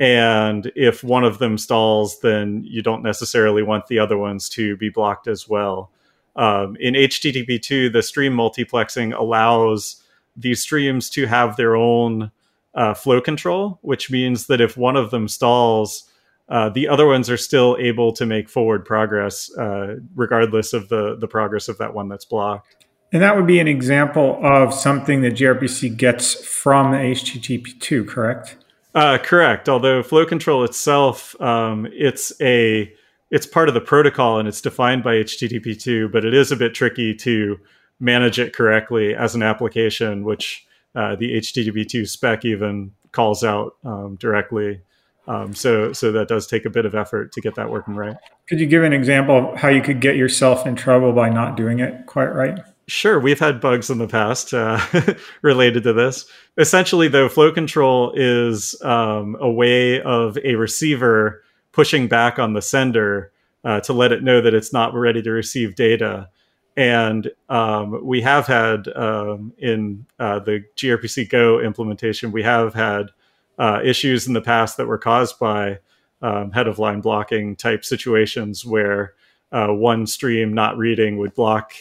And 0.00 0.72
if 0.74 1.04
one 1.04 1.24
of 1.24 1.38
them 1.38 1.58
stalls, 1.58 2.20
then 2.20 2.64
you 2.66 2.82
don't 2.82 3.02
necessarily 3.02 3.62
want 3.62 3.86
the 3.86 3.98
other 3.98 4.16
ones 4.16 4.48
to 4.50 4.76
be 4.78 4.88
blocked 4.88 5.28
as 5.28 5.46
well. 5.46 5.90
Um, 6.36 6.74
in 6.80 6.94
HTTP2, 6.94 7.92
the 7.92 8.02
stream 8.02 8.34
multiplexing 8.34 9.14
allows 9.14 10.02
these 10.34 10.62
streams 10.62 11.10
to 11.10 11.26
have 11.26 11.56
their 11.56 11.76
own 11.76 12.30
uh, 12.74 12.94
flow 12.94 13.20
control, 13.20 13.78
which 13.82 14.10
means 14.10 14.46
that 14.46 14.60
if 14.60 14.74
one 14.74 14.96
of 14.96 15.10
them 15.10 15.28
stalls, 15.28 16.10
uh, 16.48 16.70
the 16.70 16.88
other 16.88 17.06
ones 17.06 17.28
are 17.28 17.36
still 17.36 17.76
able 17.78 18.10
to 18.12 18.24
make 18.24 18.48
forward 18.48 18.86
progress, 18.86 19.54
uh, 19.58 19.96
regardless 20.14 20.72
of 20.72 20.88
the, 20.88 21.16
the 21.16 21.28
progress 21.28 21.68
of 21.68 21.76
that 21.76 21.92
one 21.92 22.08
that's 22.08 22.24
blocked. 22.24 22.86
And 23.12 23.20
that 23.22 23.36
would 23.36 23.46
be 23.46 23.60
an 23.60 23.68
example 23.68 24.40
of 24.42 24.72
something 24.72 25.20
that 25.22 25.34
gRPC 25.34 25.94
gets 25.96 26.34
from 26.34 26.92
HTTP2, 26.92 28.08
correct? 28.08 28.56
Uh, 28.94 29.18
correct. 29.18 29.68
Although 29.68 30.02
flow 30.02 30.26
control 30.26 30.64
itself, 30.64 31.40
um, 31.40 31.86
it's 31.92 32.32
a 32.40 32.92
it's 33.30 33.46
part 33.46 33.68
of 33.68 33.74
the 33.74 33.80
protocol 33.80 34.38
and 34.38 34.48
it's 34.48 34.60
defined 34.60 35.04
by 35.04 35.16
HTTP2, 35.16 36.10
but 36.10 36.24
it 36.24 36.34
is 36.34 36.50
a 36.50 36.56
bit 36.56 36.74
tricky 36.74 37.14
to 37.14 37.60
manage 38.00 38.40
it 38.40 38.52
correctly 38.52 39.14
as 39.14 39.34
an 39.36 39.42
application, 39.42 40.24
which 40.24 40.66
uh, 40.96 41.14
the 41.14 41.36
HTTP2 41.36 42.08
spec 42.08 42.44
even 42.44 42.90
calls 43.12 43.44
out 43.44 43.76
um, 43.84 44.16
directly. 44.16 44.80
Um, 45.28 45.54
so, 45.54 45.92
so 45.92 46.10
that 46.10 46.26
does 46.26 46.48
take 46.48 46.64
a 46.64 46.70
bit 46.70 46.84
of 46.84 46.96
effort 46.96 47.30
to 47.32 47.40
get 47.40 47.54
that 47.54 47.70
working 47.70 47.94
right. 47.94 48.16
Could 48.48 48.58
you 48.58 48.66
give 48.66 48.82
an 48.82 48.92
example 48.92 49.52
of 49.52 49.60
how 49.60 49.68
you 49.68 49.80
could 49.80 50.00
get 50.00 50.16
yourself 50.16 50.66
in 50.66 50.74
trouble 50.74 51.12
by 51.12 51.28
not 51.28 51.56
doing 51.56 51.78
it 51.78 52.06
quite 52.06 52.34
right? 52.34 52.58
Sure, 52.90 53.20
we've 53.20 53.38
had 53.38 53.60
bugs 53.60 53.88
in 53.88 53.98
the 53.98 54.08
past 54.08 54.52
uh, 54.52 54.80
related 55.42 55.84
to 55.84 55.92
this. 55.92 56.26
Essentially, 56.58 57.06
though, 57.06 57.28
flow 57.28 57.52
control 57.52 58.12
is 58.16 58.74
um, 58.82 59.36
a 59.38 59.48
way 59.48 60.00
of 60.00 60.36
a 60.42 60.56
receiver 60.56 61.40
pushing 61.70 62.08
back 62.08 62.40
on 62.40 62.52
the 62.52 62.60
sender 62.60 63.30
uh, 63.62 63.78
to 63.78 63.92
let 63.92 64.10
it 64.10 64.24
know 64.24 64.40
that 64.40 64.54
it's 64.54 64.72
not 64.72 64.92
ready 64.92 65.22
to 65.22 65.30
receive 65.30 65.76
data. 65.76 66.28
And 66.76 67.30
um, 67.48 68.04
we 68.04 68.22
have 68.22 68.48
had 68.48 68.88
um, 68.96 69.52
in 69.56 70.04
uh, 70.18 70.40
the 70.40 70.64
gRPC 70.74 71.30
Go 71.30 71.60
implementation, 71.60 72.32
we 72.32 72.42
have 72.42 72.74
had 72.74 73.10
uh, 73.56 73.80
issues 73.84 74.26
in 74.26 74.32
the 74.32 74.40
past 74.40 74.76
that 74.78 74.88
were 74.88 74.98
caused 74.98 75.38
by 75.38 75.78
um, 76.22 76.50
head 76.50 76.66
of 76.66 76.80
line 76.80 77.02
blocking 77.02 77.54
type 77.54 77.84
situations 77.84 78.64
where 78.64 79.14
uh, 79.52 79.68
one 79.68 80.08
stream 80.08 80.52
not 80.52 80.76
reading 80.76 81.18
would 81.18 81.34
block 81.36 81.72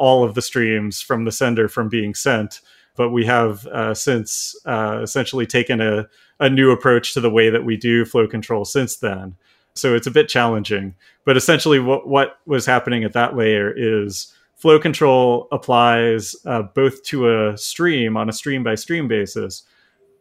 all 0.00 0.24
of 0.24 0.34
the 0.34 0.42
streams 0.42 1.02
from 1.02 1.24
the 1.24 1.30
sender 1.30 1.68
from 1.68 1.88
being 1.88 2.14
sent. 2.14 2.62
But 2.96 3.10
we 3.10 3.26
have 3.26 3.66
uh, 3.66 3.94
since 3.94 4.56
uh, 4.66 5.00
essentially 5.02 5.46
taken 5.46 5.80
a, 5.80 6.08
a 6.40 6.48
new 6.48 6.70
approach 6.70 7.14
to 7.14 7.20
the 7.20 7.30
way 7.30 7.50
that 7.50 7.64
we 7.64 7.76
do 7.76 8.04
flow 8.04 8.26
control 8.26 8.64
since 8.64 8.96
then. 8.96 9.36
So 9.74 9.94
it's 9.94 10.06
a 10.06 10.10
bit 10.10 10.28
challenging. 10.28 10.94
But 11.24 11.36
essentially, 11.36 11.78
what, 11.78 12.08
what 12.08 12.38
was 12.46 12.66
happening 12.66 13.04
at 13.04 13.12
that 13.12 13.36
layer 13.36 13.72
is 13.76 14.34
flow 14.56 14.78
control 14.78 15.48
applies 15.52 16.34
uh, 16.46 16.62
both 16.62 17.02
to 17.04 17.30
a 17.30 17.58
stream 17.58 18.16
on 18.16 18.28
a 18.28 18.32
stream 18.32 18.64
by 18.64 18.74
stream 18.74 19.06
basis. 19.06 19.62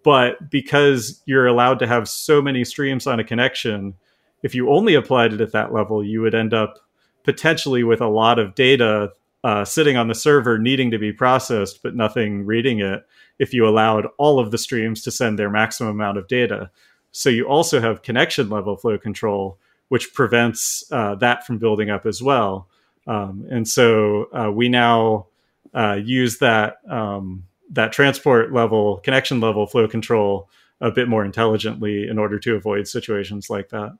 But 0.03 0.49
because 0.51 1.21
you're 1.25 1.47
allowed 1.47 1.79
to 1.79 1.87
have 1.87 2.07
so 2.07 2.41
many 2.41 2.63
streams 2.63 3.07
on 3.07 3.19
a 3.19 3.23
connection, 3.23 3.95
if 4.43 4.53
you 4.53 4.69
only 4.69 4.93
applied 4.93 5.33
it 5.33 5.41
at 5.41 5.53
that 5.53 5.73
level, 5.73 6.03
you 6.03 6.21
would 6.21 6.35
end 6.35 6.53
up 6.53 6.79
potentially 7.23 7.83
with 7.83 8.01
a 8.01 8.07
lot 8.07 8.39
of 8.39 8.55
data 8.55 9.11
uh, 9.43 9.63
sitting 9.65 9.97
on 9.97 10.07
the 10.07 10.15
server 10.15 10.57
needing 10.57 10.91
to 10.91 10.99
be 10.99 11.13
processed, 11.13 11.81
but 11.81 11.95
nothing 11.95 12.45
reading 12.45 12.79
it 12.79 13.05
if 13.39 13.53
you 13.53 13.67
allowed 13.67 14.05
all 14.17 14.39
of 14.39 14.51
the 14.51 14.57
streams 14.57 15.01
to 15.03 15.11
send 15.11 15.39
their 15.39 15.49
maximum 15.49 15.91
amount 15.91 16.17
of 16.17 16.27
data. 16.27 16.69
So 17.11 17.29
you 17.29 17.47
also 17.47 17.79
have 17.79 18.01
connection 18.01 18.49
level 18.49 18.75
flow 18.75 18.97
control, 18.97 19.57
which 19.87 20.13
prevents 20.13 20.83
uh, 20.91 21.15
that 21.15 21.45
from 21.45 21.57
building 21.57 21.89
up 21.89 22.05
as 22.05 22.21
well. 22.21 22.67
Um, 23.07 23.45
and 23.49 23.67
so 23.67 24.27
uh, 24.33 24.51
we 24.51 24.69
now 24.69 25.27
uh, 25.73 25.99
use 26.03 26.37
that 26.39 26.77
um, 26.89 27.45
that 27.71 27.91
transport 27.91 28.51
level, 28.51 28.97
connection 28.97 29.39
level 29.39 29.67
flow 29.67 29.87
control 29.87 30.49
a 30.81 30.91
bit 30.91 31.07
more 31.07 31.25
intelligently 31.25 32.07
in 32.07 32.17
order 32.17 32.39
to 32.39 32.55
avoid 32.55 32.87
situations 32.87 33.49
like 33.49 33.69
that. 33.69 33.97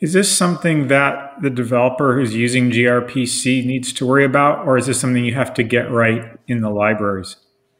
Is 0.00 0.12
this 0.12 0.34
something 0.34 0.88
that 0.88 1.40
the 1.40 1.48
developer 1.48 2.14
who's 2.14 2.34
using 2.34 2.70
gRPC 2.70 3.64
needs 3.64 3.92
to 3.94 4.06
worry 4.06 4.24
about, 4.24 4.66
or 4.66 4.76
is 4.76 4.86
this 4.86 5.00
something 5.00 5.24
you 5.24 5.34
have 5.34 5.54
to 5.54 5.62
get 5.62 5.90
right 5.90 6.38
in 6.46 6.60
the 6.60 6.70
libraries? 6.70 7.36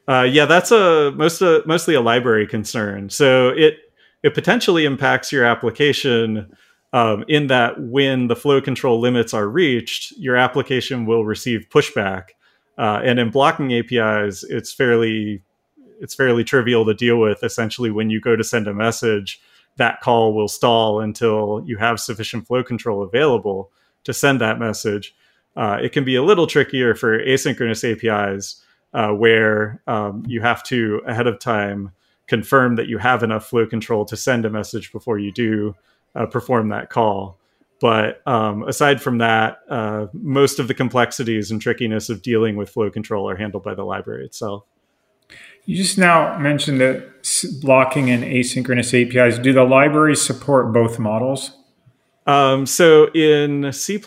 Uh, 0.09 0.23
yeah, 0.23 0.47
that's 0.47 0.71
a 0.71 1.13
most 1.17 1.43
uh, 1.43 1.61
mostly 1.67 1.95
a 1.95 2.01
library 2.01 2.47
concern. 2.47 3.11
So 3.11 3.49
it 3.49 3.79
it 4.23 4.35
potentially 4.35 4.85
impacts 4.85 5.31
your 5.31 5.45
application 5.45 6.57
um, 6.93 7.25
in 7.29 7.49
that 7.49 7.81
when 7.81 8.29
the 8.29 8.37
flow 8.37 8.61
control 8.61 9.01
limits 9.01 9.35
are 9.35 9.49
reached, 9.49 10.13
your 10.13 10.37
application 10.37 11.05
will 11.05 11.25
receive 11.25 11.67
pushback. 11.69 12.29
Uh, 12.79 13.01
and 13.05 13.19
in 13.19 13.31
blocking 13.31 13.73
APIs, 13.75 14.45
it's 14.45 14.73
fairly 14.73 15.43
it's 16.01 16.15
fairly 16.15 16.45
trivial 16.45 16.85
to 16.87 16.95
deal 16.95 17.19
with. 17.19 17.43
Essentially, 17.43 17.91
when 17.91 18.09
you 18.11 18.21
go 18.21 18.37
to 18.37 18.45
send 18.45 18.69
a 18.69 18.75
message, 18.75 19.41
that 19.77 20.01
call 20.01 20.35
will 20.35 20.49
stall 20.49 21.01
until 21.01 21.63
you 21.67 21.77
have 21.77 22.01
sufficient 22.01 22.47
flow 22.47 22.63
control 22.63 23.03
available 23.03 23.71
to 24.05 24.13
send 24.13 24.41
that 24.41 24.59
message. 24.59 25.15
Uh, 25.57 25.79
it 25.83 25.93
can 25.93 26.05
be 26.05 26.17
a 26.17 26.23
little 26.23 26.47
trickier 26.47 26.95
for 26.95 27.19
asynchronous 27.19 27.85
APIs 27.85 28.63
uh, 28.93 29.09
where 29.09 29.83
um, 29.87 30.23
you 30.27 30.41
have 30.41 30.63
to 30.65 31.01
ahead 31.07 31.27
of 31.27 31.39
time 31.39 31.93
confirm 32.27 32.77
that 32.77 32.89
you 32.89 32.99
have 32.99 33.23
enough 33.23 33.47
flow 33.47 33.67
control 33.67 34.05
to 34.05 34.17
send 34.17 34.45
a 34.45 34.51
message 34.51 34.93
before 34.93 35.19
you 35.19 35.33
do 35.33 35.75
uh, 36.15 36.27
perform 36.27 36.69
that 36.71 36.91
call. 36.91 37.39
But 37.81 38.27
um, 38.27 38.63
aside 38.63 39.03
from 39.03 39.19
that, 39.19 39.59
uh, 39.69 40.07
most 40.13 40.59
of 40.59 40.67
the 40.67 40.75
complexities 40.75 41.51
and 41.51 41.61
trickiness 41.61 42.09
of 42.09 42.23
dealing 42.23 42.57
with 42.57 42.71
flow 42.71 42.91
control 42.91 43.29
are 43.29 43.37
handled 43.37 43.65
by 43.65 43.75
the 43.75 43.85
library 43.85 44.25
itself. 44.25 44.65
You 45.67 45.77
just 45.77 45.99
now 45.99 46.39
mentioned 46.39 46.81
that 46.81 47.61
blocking 47.61 48.09
and 48.09 48.23
asynchronous 48.23 48.95
APIs. 48.95 49.39
Do 49.39 49.53
the 49.53 49.65
libraries 49.65 50.23
support 50.23 50.73
both 50.73 51.01
models? 51.01 51.57
Um, 52.27 52.67
so 52.67 53.11
in 53.13 53.73
C++ 53.73 54.01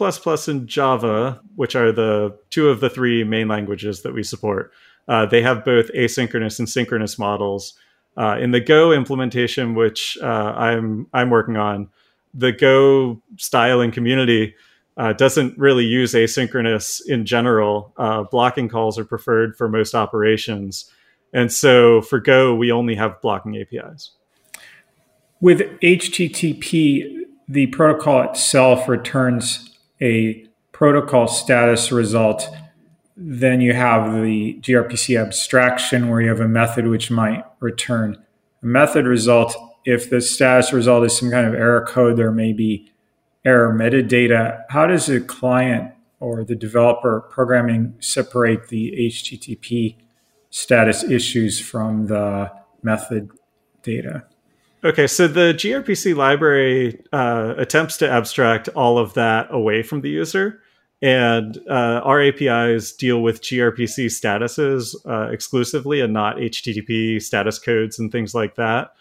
and 0.47 0.67
Java, 0.67 1.41
which 1.55 1.75
are 1.75 1.91
the 1.91 2.37
two 2.49 2.69
of 2.69 2.79
the 2.79 2.89
three 2.89 3.23
main 3.23 3.47
languages 3.47 4.01
that 4.03 4.13
we 4.13 4.23
support, 4.23 4.71
uh, 5.09 5.25
they 5.25 5.41
have 5.41 5.65
both 5.65 5.91
asynchronous 5.93 6.59
and 6.59 6.69
synchronous 6.69 7.19
models. 7.19 7.73
Uh, 8.15 8.37
in 8.39 8.51
the 8.51 8.59
Go 8.59 8.91
implementation, 8.91 9.75
which 9.75 10.17
uh, 10.21 10.25
I'm 10.25 11.07
I'm 11.13 11.29
working 11.29 11.57
on, 11.57 11.89
the 12.33 12.51
Go 12.51 13.21
styling 13.37 13.91
community 13.91 14.55
uh, 14.97 15.13
doesn't 15.13 15.57
really 15.57 15.85
use 15.85 16.13
asynchronous 16.13 17.01
in 17.05 17.25
general. 17.25 17.93
Uh, 17.97 18.23
blocking 18.23 18.67
calls 18.67 18.99
are 18.99 19.05
preferred 19.05 19.55
for 19.55 19.69
most 19.69 19.95
operations, 19.95 20.91
and 21.33 21.51
so 21.51 22.01
for 22.01 22.19
Go, 22.19 22.55
we 22.55 22.71
only 22.71 22.95
have 22.95 23.21
blocking 23.21 23.57
APIs. 23.57 24.11
With 25.41 25.61
HTTP, 25.81 27.23
the 27.47 27.67
protocol 27.67 28.23
itself 28.23 28.87
returns 28.87 29.69
a 30.01 30.45
protocol 30.71 31.27
status 31.27 31.91
result. 31.91 32.47
Then 33.15 33.61
you 33.61 33.73
have 33.73 34.21
the 34.21 34.59
gRPC 34.61 35.19
abstraction 35.19 36.09
where 36.09 36.21
you 36.21 36.29
have 36.29 36.39
a 36.39 36.47
method 36.47 36.87
which 36.87 37.09
might 37.09 37.43
return 37.59 38.17
a 38.61 38.65
method 38.65 39.05
result. 39.05 39.55
If 39.85 40.09
the 40.09 40.21
status 40.21 40.73
result 40.73 41.05
is 41.05 41.17
some 41.17 41.31
kind 41.31 41.47
of 41.47 41.53
error 41.53 41.85
code, 41.85 42.17
there 42.17 42.31
may 42.31 42.53
be 42.53 42.91
error 43.45 43.73
metadata. 43.73 44.63
How 44.69 44.87
does 44.87 45.07
the 45.07 45.21
client 45.21 45.93
or 46.19 46.43
the 46.43 46.55
developer 46.55 47.21
programming 47.21 47.95
separate 47.99 48.67
the 48.67 48.91
HTTP 49.09 49.95
status 50.49 51.03
issues 51.03 51.59
from 51.59 52.07
the 52.07 52.51
method 52.81 53.29
data? 53.83 54.25
Okay, 54.83 55.07
so 55.07 55.27
the 55.27 55.53
gRPC 55.53 56.15
library 56.15 57.01
uh, 57.11 57.53
attempts 57.57 57.97
to 57.97 58.09
abstract 58.09 58.69
all 58.69 58.97
of 58.97 59.13
that 59.15 59.47
away 59.51 59.83
from 59.83 60.01
the 60.01 60.09
user. 60.09 60.61
And 61.01 61.57
uh, 61.69 62.01
our 62.03 62.21
APIs 62.21 62.91
deal 62.93 63.21
with 63.21 63.41
gRPC 63.41 64.07
statuses 64.07 64.95
uh, 65.05 65.31
exclusively 65.31 66.01
and 66.01 66.13
not 66.13 66.37
HTTP 66.37 67.21
status 67.21 67.57
codes 67.57 67.99
and 67.99 68.11
things 68.11 68.33
like 68.33 68.55
that. 68.55 68.91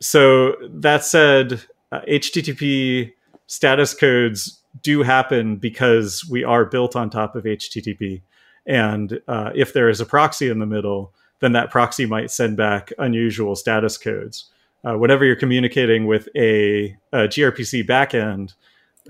So, 0.00 0.56
that 0.68 1.04
said, 1.04 1.62
HTTP 1.92 3.08
uh, 3.08 3.10
status 3.46 3.94
codes 3.94 4.62
do 4.82 5.02
happen 5.02 5.56
because 5.56 6.26
we 6.30 6.42
are 6.42 6.64
built 6.64 6.96
on 6.96 7.10
top 7.10 7.36
of 7.36 7.44
HTTP. 7.44 8.22
And 8.66 9.20
uh, 9.26 9.50
if 9.54 9.72
there 9.72 9.88
is 9.88 10.00
a 10.00 10.06
proxy 10.06 10.48
in 10.48 10.58
the 10.58 10.66
middle, 10.66 11.12
then 11.40 11.52
that 11.52 11.70
proxy 11.70 12.06
might 12.06 12.30
send 12.30 12.56
back 12.56 12.92
unusual 12.98 13.56
status 13.56 13.98
codes 13.98 14.50
uh, 14.84 14.96
whenever 14.96 15.24
you're 15.24 15.36
communicating 15.36 16.06
with 16.06 16.28
a, 16.36 16.96
a 17.12 17.28
gRPC 17.28 17.86
backend, 17.86 18.54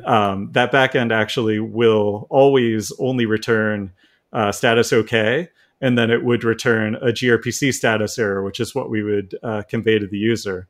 um, 0.04 0.50
that 0.52 0.73
backend 0.73 1.12
actually 1.12 1.61
will 1.61 2.26
always 2.30 2.92
only 2.99 3.26
return 3.26 3.92
uh, 4.32 4.52
status 4.52 4.92
OK, 4.92 5.49
and 5.80 5.97
then 5.97 6.11
it 6.11 6.25
would 6.25 6.44
return 6.44 6.94
a 6.97 7.06
gRPC 7.06 7.73
status 7.73 8.18
error, 8.18 8.42
which 8.42 8.61
is 8.61 8.75
what 8.75 8.90
we 8.90 9.02
would 9.02 9.38
uh, 9.42 9.62
convey 9.68 9.99
to 9.99 10.06
the 10.06 10.18
user. 10.18 10.66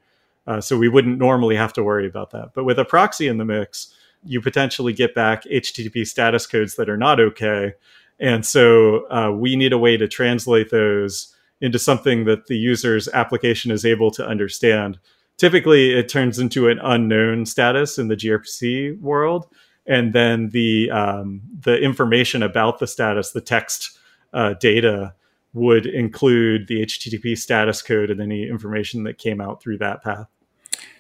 Uh, 0.47 0.61
so 0.61 0.77
we 0.77 0.89
wouldn't 0.89 1.19
normally 1.19 1.55
have 1.55 1.73
to 1.73 1.85
worry 1.85 2.07
about 2.07 2.31
that. 2.31 2.53
But 2.55 2.65
with 2.65 2.79
a 2.79 2.85
proxy 2.85 3.29
in 3.29 3.39
the 3.39 3.45
mix, 3.45 3.95
you 4.25 4.41
potentially 4.41 4.93
get 4.93 5.15
back 5.15 5.45
HTTP 5.45 6.07
status 6.07 6.47
codes 6.47 6.77
that 6.77 6.89
are 6.89 6.97
not 6.97 7.21
OK. 7.21 7.75
And 8.23 8.47
so 8.47 9.11
uh, 9.11 9.33
we 9.33 9.57
need 9.57 9.73
a 9.73 9.79
way 9.79 9.97
to 9.97 10.07
translate 10.07 10.71
those 10.71 11.35
into 11.61 11.79
something 11.79 12.25
that 12.25 12.47
the 12.47 12.57
user's 12.57 13.09
application 13.09 13.73
is 13.73 13.85
able 13.85 14.13
to 14.13 14.27
understand. 14.27 15.01
Typically, 15.39 15.93
it 15.93 16.09
turns 16.09 16.39
into 16.39 16.69
an 16.69 16.79
unknown 16.83 17.47
status 17.47 17.99
in 17.99 18.07
the 18.07 18.15
gRPC 18.15 18.99
world, 19.01 19.49
and 19.87 20.13
then 20.13 20.51
the 20.51 20.89
um, 20.93 21.43
the 21.61 21.81
information 21.81 22.45
about 22.45 22.79
the 22.79 22.87
status, 22.87 23.33
the 23.33 23.41
text 23.41 23.99
uh, 24.33 24.55
data, 24.55 25.15
would 25.53 25.87
include 25.87 26.69
the 26.69 26.87
HTTP 26.87 27.37
status 27.37 27.83
code 27.83 28.09
and 28.09 28.21
any 28.21 28.49
information 28.49 29.03
that 29.03 29.19
came 29.19 29.41
out 29.41 29.61
through 29.61 29.79
that 29.79 30.03
path. 30.05 30.29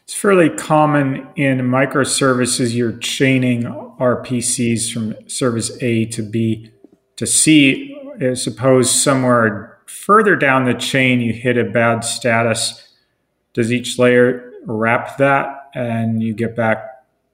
It's 0.02 0.14
fairly 0.14 0.50
common 0.50 1.28
in 1.36 1.58
microservices. 1.58 2.74
You're 2.74 2.98
chaining 2.98 3.62
RPCs 3.62 4.92
from 4.92 5.14
service 5.28 5.70
A 5.80 6.06
to 6.06 6.22
B 6.22 6.72
to 7.16 7.26
C, 7.26 7.98
Suppose 8.34 8.90
somewhere 8.90 9.78
further 9.86 10.36
down 10.36 10.64
the 10.64 10.74
chain 10.74 11.20
you 11.20 11.32
hit 11.32 11.58
a 11.58 11.64
bad 11.64 12.04
status, 12.04 12.88
does 13.52 13.72
each 13.72 13.98
layer 13.98 14.52
wrap 14.64 15.16
that 15.18 15.70
and 15.74 16.22
you 16.22 16.34
get 16.34 16.54
back 16.54 16.84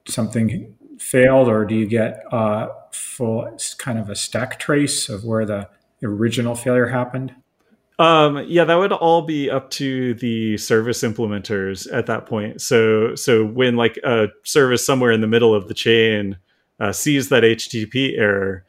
something 0.07 0.75
failed, 0.97 1.47
or 1.47 1.65
do 1.65 1.75
you 1.75 1.87
get 1.87 2.23
a 2.31 2.69
full 2.91 3.57
kind 3.77 3.99
of 3.99 4.09
a 4.09 4.15
stack 4.15 4.59
trace 4.59 5.09
of 5.09 5.23
where 5.23 5.45
the 5.45 5.69
original 6.03 6.55
failure 6.55 6.87
happened? 6.87 7.35
Um, 7.99 8.45
yeah, 8.47 8.63
that 8.63 8.75
would 8.75 8.93
all 8.93 9.23
be 9.23 9.49
up 9.49 9.69
to 9.71 10.13
the 10.15 10.57
service 10.57 11.03
implementers 11.03 11.87
at 11.91 12.05
that 12.05 12.25
point. 12.25 12.61
So, 12.61 13.13
so 13.15 13.45
when 13.45 13.75
like 13.75 13.97
a 14.05 14.27
service 14.43 14.85
somewhere 14.85 15.11
in 15.11 15.19
the 15.19 15.27
middle 15.27 15.53
of 15.53 15.67
the 15.67 15.73
chain 15.73 16.37
uh, 16.79 16.93
sees 16.93 17.27
that 17.29 17.43
HTTP 17.43 18.17
error, 18.17 18.65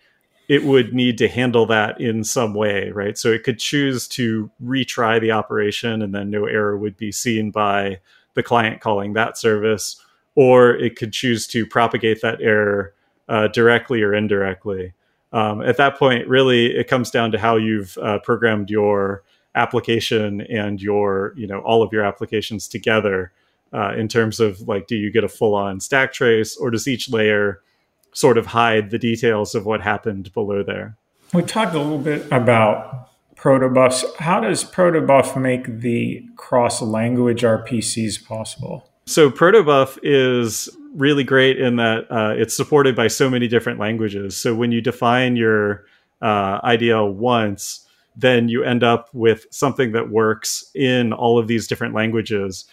it 0.50 0.64
would 0.64 0.92
need 0.92 1.16
to 1.16 1.28
handle 1.28 1.64
that 1.64 2.00
in 2.00 2.24
some 2.24 2.54
way, 2.54 2.90
right? 2.90 3.16
So 3.16 3.28
it 3.28 3.44
could 3.44 3.60
choose 3.60 4.08
to 4.08 4.50
retry 4.60 5.20
the 5.20 5.30
operation 5.30 6.02
and 6.02 6.12
then 6.12 6.28
no 6.28 6.46
error 6.46 6.76
would 6.76 6.96
be 6.96 7.12
seen 7.12 7.52
by 7.52 8.00
the 8.34 8.42
client 8.42 8.80
calling 8.80 9.12
that 9.12 9.38
service, 9.38 10.04
or 10.34 10.74
it 10.74 10.96
could 10.96 11.12
choose 11.12 11.46
to 11.46 11.64
propagate 11.64 12.20
that 12.22 12.42
error 12.42 12.94
uh, 13.28 13.46
directly 13.46 14.02
or 14.02 14.12
indirectly. 14.12 14.92
Um, 15.32 15.62
at 15.62 15.76
that 15.76 15.96
point, 15.96 16.26
really, 16.26 16.76
it 16.76 16.88
comes 16.88 17.12
down 17.12 17.30
to 17.30 17.38
how 17.38 17.54
you've 17.54 17.96
uh, 17.98 18.18
programmed 18.18 18.70
your 18.70 19.22
application 19.54 20.40
and 20.40 20.82
your, 20.82 21.32
you 21.36 21.46
know, 21.46 21.60
all 21.60 21.80
of 21.80 21.92
your 21.92 22.02
applications 22.02 22.66
together 22.66 23.30
uh, 23.72 23.94
in 23.96 24.08
terms 24.08 24.40
of 24.40 24.62
like, 24.62 24.88
do 24.88 24.96
you 24.96 25.12
get 25.12 25.22
a 25.22 25.28
full 25.28 25.54
on 25.54 25.78
stack 25.78 26.12
trace 26.12 26.56
or 26.56 26.72
does 26.72 26.88
each 26.88 27.08
layer 27.08 27.62
sort 28.12 28.38
of 28.38 28.46
hide 28.46 28.90
the 28.90 28.98
details 28.98 29.54
of 29.54 29.66
what 29.66 29.80
happened 29.80 30.32
below 30.32 30.62
there. 30.62 30.96
We 31.32 31.42
talked 31.42 31.74
a 31.74 31.78
little 31.78 31.98
bit 31.98 32.26
about 32.32 33.08
protobufs. 33.36 34.04
How 34.18 34.40
does 34.40 34.64
protobuf 34.64 35.40
make 35.40 35.80
the 35.80 36.24
cross 36.36 36.82
language 36.82 37.42
RPCs 37.42 38.26
possible? 38.26 38.90
So 39.06 39.30
protobuf 39.30 39.98
is 40.02 40.68
really 40.94 41.24
great 41.24 41.58
in 41.58 41.76
that 41.76 42.10
uh, 42.10 42.34
it's 42.36 42.54
supported 42.54 42.94
by 42.94 43.08
so 43.08 43.30
many 43.30 43.48
different 43.48 43.78
languages. 43.78 44.36
So 44.36 44.54
when 44.54 44.72
you 44.72 44.80
define 44.80 45.36
your 45.36 45.84
uh, 46.20 46.60
IDL 46.60 47.14
once, 47.14 47.86
then 48.16 48.48
you 48.48 48.62
end 48.62 48.84
up 48.84 49.08
with 49.12 49.46
something 49.50 49.92
that 49.92 50.10
works 50.10 50.70
in 50.74 51.12
all 51.12 51.38
of 51.38 51.46
these 51.46 51.66
different 51.66 51.94
languages. 51.94 52.66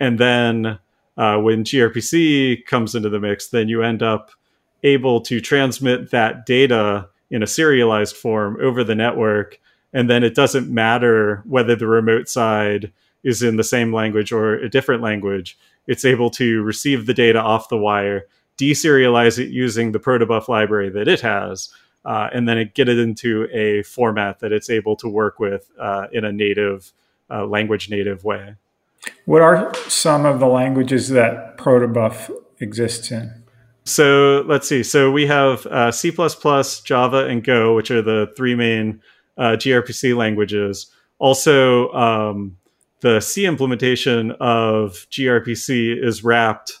And 0.00 0.18
then 0.18 0.78
uh, 1.16 1.38
when 1.38 1.64
gRPC 1.64 2.64
comes 2.66 2.94
into 2.94 3.08
the 3.08 3.20
mix, 3.20 3.48
then 3.48 3.68
you 3.68 3.82
end 3.82 4.02
up 4.02 4.30
able 4.84 5.20
to 5.22 5.40
transmit 5.40 6.10
that 6.10 6.46
data 6.46 7.08
in 7.30 7.42
a 7.42 7.46
serialized 7.46 8.16
form 8.16 8.56
over 8.60 8.84
the 8.84 8.94
network. 8.94 9.58
And 9.92 10.08
then 10.08 10.22
it 10.22 10.34
doesn't 10.34 10.72
matter 10.72 11.42
whether 11.46 11.74
the 11.74 11.86
remote 11.86 12.28
side 12.28 12.92
is 13.24 13.42
in 13.42 13.56
the 13.56 13.64
same 13.64 13.92
language 13.92 14.30
or 14.30 14.54
a 14.54 14.68
different 14.68 15.02
language. 15.02 15.58
It's 15.86 16.04
able 16.04 16.30
to 16.30 16.62
receive 16.62 17.06
the 17.06 17.14
data 17.14 17.40
off 17.40 17.68
the 17.68 17.78
wire, 17.78 18.26
deserialize 18.58 19.38
it 19.38 19.50
using 19.50 19.92
the 19.92 19.98
protobuf 19.98 20.48
library 20.48 20.90
that 20.90 21.08
it 21.08 21.20
has, 21.22 21.70
uh, 22.04 22.28
and 22.32 22.48
then 22.48 22.58
it 22.58 22.74
get 22.74 22.88
it 22.88 22.98
into 22.98 23.48
a 23.52 23.82
format 23.82 24.40
that 24.40 24.52
it's 24.52 24.68
able 24.68 24.94
to 24.96 25.08
work 25.08 25.38
with 25.38 25.70
uh, 25.80 26.06
in 26.12 26.24
a 26.24 26.32
native, 26.32 26.92
uh, 27.30 27.46
language 27.46 27.88
native 27.88 28.24
way. 28.24 28.56
What 29.24 29.42
are 29.42 29.74
some 29.88 30.26
of 30.26 30.40
the 30.40 30.46
languages 30.46 31.08
that 31.10 31.56
protobuf 31.56 32.30
exists 32.60 33.10
in? 33.10 33.43
So 33.84 34.44
let's 34.46 34.68
see. 34.68 34.82
So 34.82 35.10
we 35.10 35.26
have 35.26 35.66
uh, 35.66 35.92
C++, 35.92 36.10
Java, 36.10 37.26
and 37.26 37.44
Go, 37.44 37.74
which 37.74 37.90
are 37.90 38.02
the 38.02 38.32
three 38.36 38.54
main 38.54 39.02
uh, 39.36 39.56
gRPC 39.58 40.16
languages. 40.16 40.86
Also, 41.18 41.92
um, 41.92 42.56
the 43.00 43.20
C 43.20 43.44
implementation 43.44 44.30
of 44.40 45.06
gRPC 45.10 46.02
is 46.02 46.24
wrapped 46.24 46.78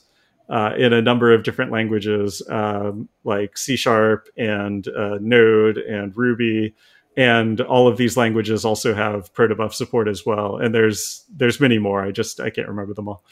uh, 0.48 0.72
in 0.76 0.92
a 0.92 1.02
number 1.02 1.32
of 1.32 1.42
different 1.42 1.70
languages, 1.70 2.42
um, 2.48 3.08
like 3.24 3.56
C 3.58 3.76
Sharp 3.76 4.28
and 4.36 4.86
uh, 4.88 5.18
Node 5.20 5.78
and 5.78 6.16
Ruby, 6.16 6.74
and 7.16 7.60
all 7.60 7.86
of 7.88 7.96
these 7.96 8.16
languages 8.16 8.64
also 8.64 8.94
have 8.94 9.32
protobuf 9.34 9.72
support 9.72 10.08
as 10.08 10.26
well. 10.26 10.56
And 10.56 10.74
there's 10.74 11.24
there's 11.34 11.60
many 11.60 11.78
more. 11.78 12.02
I 12.02 12.10
just 12.10 12.40
I 12.40 12.50
can't 12.50 12.68
remember 12.68 12.94
them 12.94 13.08
all. 13.08 13.22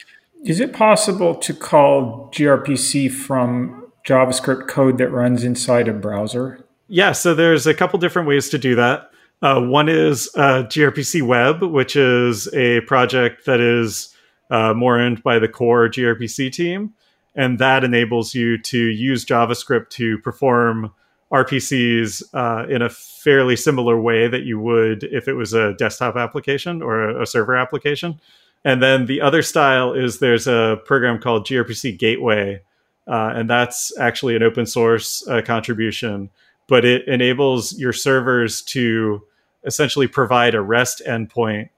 Is 0.45 0.59
it 0.59 0.73
possible 0.73 1.35
to 1.35 1.53
call 1.53 2.29
gRPC 2.33 3.09
from 3.11 3.91
JavaScript 4.05 4.67
code 4.67 4.97
that 4.97 5.09
runs 5.09 5.45
inside 5.45 5.87
a 5.87 5.93
browser? 5.93 6.67
Yeah, 6.89 7.13
so 7.13 7.33
there's 7.33 7.65
a 7.65 7.73
couple 7.73 7.97
different 7.97 8.27
ways 8.27 8.49
to 8.49 8.57
do 8.57 8.75
that. 8.75 9.09
Uh, 9.41 9.61
one 9.61 9.87
is 9.87 10.29
uh, 10.35 10.63
gRPC 10.63 11.21
Web, 11.25 11.63
which 11.63 11.95
is 11.95 12.53
a 12.53 12.81
project 12.81 13.45
that 13.45 13.61
is 13.61 14.13
uh, 14.51 14.73
more 14.73 14.99
owned 14.99 15.23
by 15.23 15.39
the 15.39 15.47
core 15.47 15.87
gRPC 15.87 16.51
team. 16.51 16.93
And 17.35 17.57
that 17.59 17.85
enables 17.85 18.35
you 18.35 18.57
to 18.63 18.77
use 18.77 19.25
JavaScript 19.25 19.89
to 19.91 20.17
perform 20.19 20.93
RPCs 21.31 22.21
uh, 22.33 22.67
in 22.67 22.81
a 22.81 22.89
fairly 22.89 23.55
similar 23.55 23.99
way 23.99 24.27
that 24.27 24.43
you 24.43 24.59
would 24.59 25.03
if 25.05 25.27
it 25.27 25.33
was 25.33 25.53
a 25.53 25.73
desktop 25.73 26.17
application 26.17 26.81
or 26.81 27.09
a, 27.09 27.23
a 27.23 27.25
server 27.25 27.55
application. 27.55 28.19
And 28.65 28.81
then 28.81 29.05
the 29.05 29.21
other 29.21 29.41
style 29.41 29.93
is 29.93 30.19
there's 30.19 30.47
a 30.47 30.79
program 30.85 31.19
called 31.19 31.45
gRPC 31.45 31.97
Gateway, 31.97 32.61
uh, 33.07 33.33
and 33.35 33.49
that's 33.49 33.97
actually 33.99 34.35
an 34.35 34.43
open 34.43 34.65
source 34.65 35.27
uh, 35.27 35.41
contribution, 35.41 36.29
but 36.67 36.85
it 36.85 37.07
enables 37.07 37.77
your 37.77 37.91
servers 37.91 38.61
to 38.61 39.21
essentially 39.65 40.07
provide 40.07 40.55
a 40.55 40.61
REST 40.61 41.01
endpoint 41.05 41.69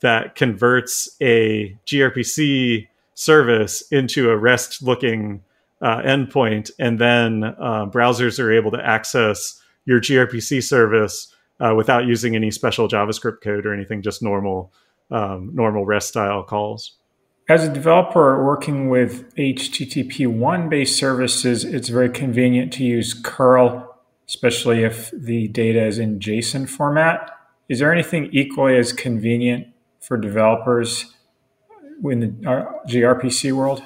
that 0.00 0.34
converts 0.34 1.08
a 1.22 1.74
gRPC 1.86 2.88
service 3.14 3.82
into 3.90 4.30
a 4.30 4.36
REST 4.36 4.82
looking 4.82 5.42
uh, 5.80 6.02
endpoint, 6.02 6.70
and 6.78 6.98
then 6.98 7.44
uh, 7.44 7.86
browsers 7.86 8.38
are 8.38 8.52
able 8.52 8.70
to 8.70 8.86
access 8.86 9.60
your 9.86 10.00
gRPC 10.00 10.62
service 10.62 11.34
uh, 11.60 11.74
without 11.74 12.06
using 12.06 12.34
any 12.36 12.50
special 12.50 12.88
JavaScript 12.88 13.40
code 13.42 13.64
or 13.64 13.72
anything, 13.72 14.02
just 14.02 14.22
normal 14.22 14.72
um, 15.10 15.50
normal 15.54 15.84
REST 15.84 16.08
style 16.08 16.42
calls. 16.42 16.96
As 17.48 17.62
a 17.62 17.72
developer 17.72 18.42
working 18.44 18.88
with 18.88 19.34
HTTP 19.36 20.26
1 20.26 20.68
based 20.68 20.96
services, 20.96 21.64
it's 21.64 21.88
very 21.88 22.08
convenient 22.08 22.72
to 22.74 22.84
use 22.84 23.12
curl, 23.12 24.00
especially 24.26 24.82
if 24.82 25.10
the 25.12 25.48
data 25.48 25.84
is 25.84 25.98
in 25.98 26.18
JSON 26.20 26.68
format. 26.68 27.30
Is 27.68 27.80
there 27.80 27.92
anything 27.92 28.30
equally 28.32 28.76
as 28.78 28.92
convenient 28.92 29.66
for 30.00 30.16
developers 30.16 31.14
in 32.02 32.20
the 32.20 32.28
gRPC 32.88 33.52
world? 33.52 33.82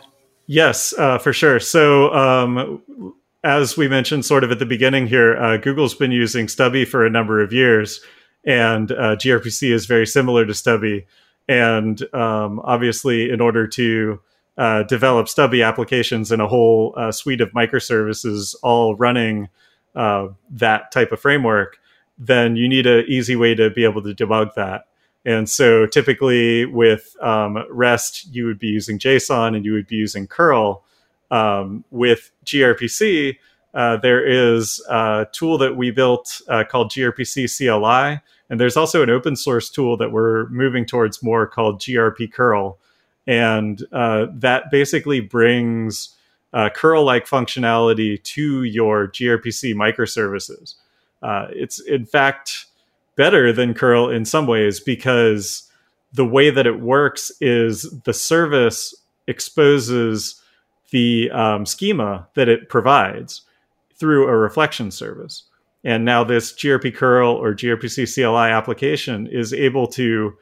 Yes, 0.47 0.95
uh, 0.97 1.19
for 1.19 1.33
sure. 1.33 1.61
So, 1.61 2.13
um, 2.15 3.15
as 3.45 3.77
we 3.77 3.87
mentioned 3.87 4.25
sort 4.25 4.45
of 4.45 4.51
at 4.51 4.59
the 4.59 4.67
beginning 4.67 5.07
here, 5.07 5.37
uh, 5.37 5.57
Google's 5.59 5.95
been 5.95 6.11
using 6.11 6.49
Stubby 6.49 6.85
for 6.85 7.05
a 7.05 7.11
number 7.11 7.41
of 7.43 7.53
years, 7.53 8.01
and 8.49 8.93
uh, 8.93 9.15
gRPC 9.17 9.71
is 9.71 9.85
very 9.85 10.07
similar 10.07 10.47
to 10.47 10.55
Stubby. 10.55 11.07
And 11.49 12.03
um, 12.15 12.61
obviously, 12.65 13.31
in 13.31 13.43
order 13.43 13.67
to 13.69 14.21
uh, 14.57 14.83
develop 14.85 15.29
Stubby 15.29 15.63
applications 15.63 16.33
and 16.33 16.41
a 16.41 16.49
whole 16.49 16.95
uh, 16.97 17.13
suite 17.13 17.43
of 17.43 17.51
microservices 17.53 18.57
all 18.63 18.97
running 18.97 19.51
uh, 19.95 20.29
that 20.51 20.91
type 20.91 21.13
of 21.13 21.21
framework, 21.21 21.79
then 22.19 22.57
you 22.57 22.69
need 22.69 22.87
an 22.87 23.05
easy 23.07 23.37
way 23.37 23.55
to 23.55 23.69
be 23.69 23.85
able 23.85 24.03
to 24.03 24.15
debug 24.15 24.55
that. 24.55 24.87
And 25.27 25.49
so 25.49 25.85
typically 25.85 26.65
with 26.65 27.17
um, 27.21 27.63
REST, 27.69 28.35
you 28.35 28.47
would 28.47 28.59
be 28.59 28.69
using 28.69 28.99
JSON 28.99 29.55
and 29.55 29.65
you 29.65 29.73
would 29.73 29.87
be 29.87 29.97
using 29.97 30.27
curl. 30.27 30.85
Um, 31.31 31.85
with 31.91 32.31
gRPC, 32.47 33.37
uh, 33.75 33.99
there 33.99 34.25
is 34.27 34.83
a 34.89 35.27
tool 35.33 35.59
that 35.59 35.77
we 35.77 35.91
built 35.91 36.41
uh, 36.49 36.65
called 36.65 36.91
gRPC 36.91 37.47
CLI. 37.55 38.23
And 38.51 38.59
there's 38.59 38.77
also 38.77 39.03
an 39.03 39.11
open 39.11 39.37
source 39.37 39.69
tool 39.69 39.97
that 39.99 40.13
we're 40.13 40.49
moving 40.49 40.87
towards 40.87 41.23
more 41.23 41.47
called 41.47 41.81
grpcurl. 41.81 42.77
And 43.27 43.83
uh, 43.93 44.27
that 44.33 44.71
basically 44.71 45.21
brings 45.21 46.17
uh, 46.53 46.71
curl 46.71 47.05
like 47.05 47.27
functionality 47.27 48.23
to 48.23 48.63
your 48.63 49.09
gRPC 49.09 49.75
microservices. 49.75 50.75
Uh, 51.23 51.49
it's 51.51 51.81
in 51.81 52.07
fact 52.07 52.67
better 53.17 53.53
than 53.53 53.75
curl 53.75 54.09
in 54.09 54.25
some 54.25 54.47
ways 54.47 54.81
because 54.81 55.69
the 56.13 56.25
way 56.25 56.51
that 56.51 56.67
it 56.67 56.81
works 56.81 57.31
is 57.41 57.83
the 58.05 58.15
service 58.15 58.95
exposes 59.27 60.41
the 60.91 61.31
um, 61.33 61.67
schema 61.67 62.27
that 62.35 62.49
it 62.49 62.69
provides 62.69 63.43
through 63.95 64.27
a 64.29 64.37
reflection 64.37 64.91
service. 64.91 65.43
And 65.85 66.05
now 66.05 66.25
this 66.25 66.53
grpcurl 66.53 67.35
or 67.35 67.55
gRPC 67.55 68.13
CLI 68.13 68.51
application 68.51 69.27
is 69.27 69.53
able 69.53 69.87
to 69.89 70.37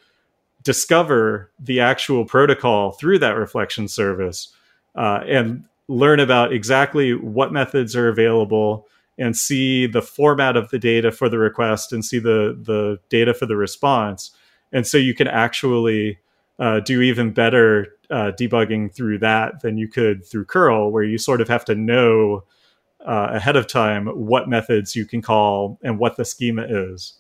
discover 0.63 1.53
the 1.61 1.81
actual 1.81 2.25
protocol 2.25 2.93
through 2.93 3.19
that 3.21 3.37
reflection 3.37 3.87
service 3.87 4.53
uh, 4.97 5.21
and 5.27 5.65
learn 5.89 6.19
about 6.19 6.53
exactly 6.53 7.15
what 7.15 7.53
methods 7.53 7.95
are 7.95 8.09
available 8.09 8.89
and 9.19 9.37
see 9.37 9.87
the 9.87 10.03
format 10.03 10.57
of 10.57 10.71
the 10.71 10.79
data 10.79 11.13
for 11.13 11.29
the 11.29 11.39
request 11.39 11.93
and 11.93 12.05
see 12.05 12.19
the 12.19 12.59
the 12.61 12.99
data 13.09 13.33
for 13.33 13.47
the 13.47 13.57
response. 13.57 14.33
And 14.73 14.87
so 14.87 14.99
you 14.99 15.15
can 15.15 15.29
actually 15.29 16.19
uh, 16.59 16.81
do 16.81 17.01
even 17.01 17.33
better 17.33 17.95
uh, 18.11 18.33
debugging 18.39 18.95
through 18.95 19.19
that 19.19 19.61
than 19.63 19.79
you 19.79 19.89
could 19.89 20.25
through 20.25 20.45
curl 20.47 20.91
where 20.91 21.03
you 21.03 21.19
sort 21.19 21.41
of 21.41 21.49
have 21.49 21.65
to 21.67 21.75
know 21.75 22.45
uh, 23.07 23.29
ahead 23.31 23.57
of 23.57 23.67
time 23.67 24.07
what 24.07 24.49
methods 24.49 24.97
you 24.97 25.07
can 25.07 25.23
call 25.23 25.79
and 25.83 25.99
what 25.99 26.17
the 26.17 26.25
schema 26.25 26.65
is 26.69 27.15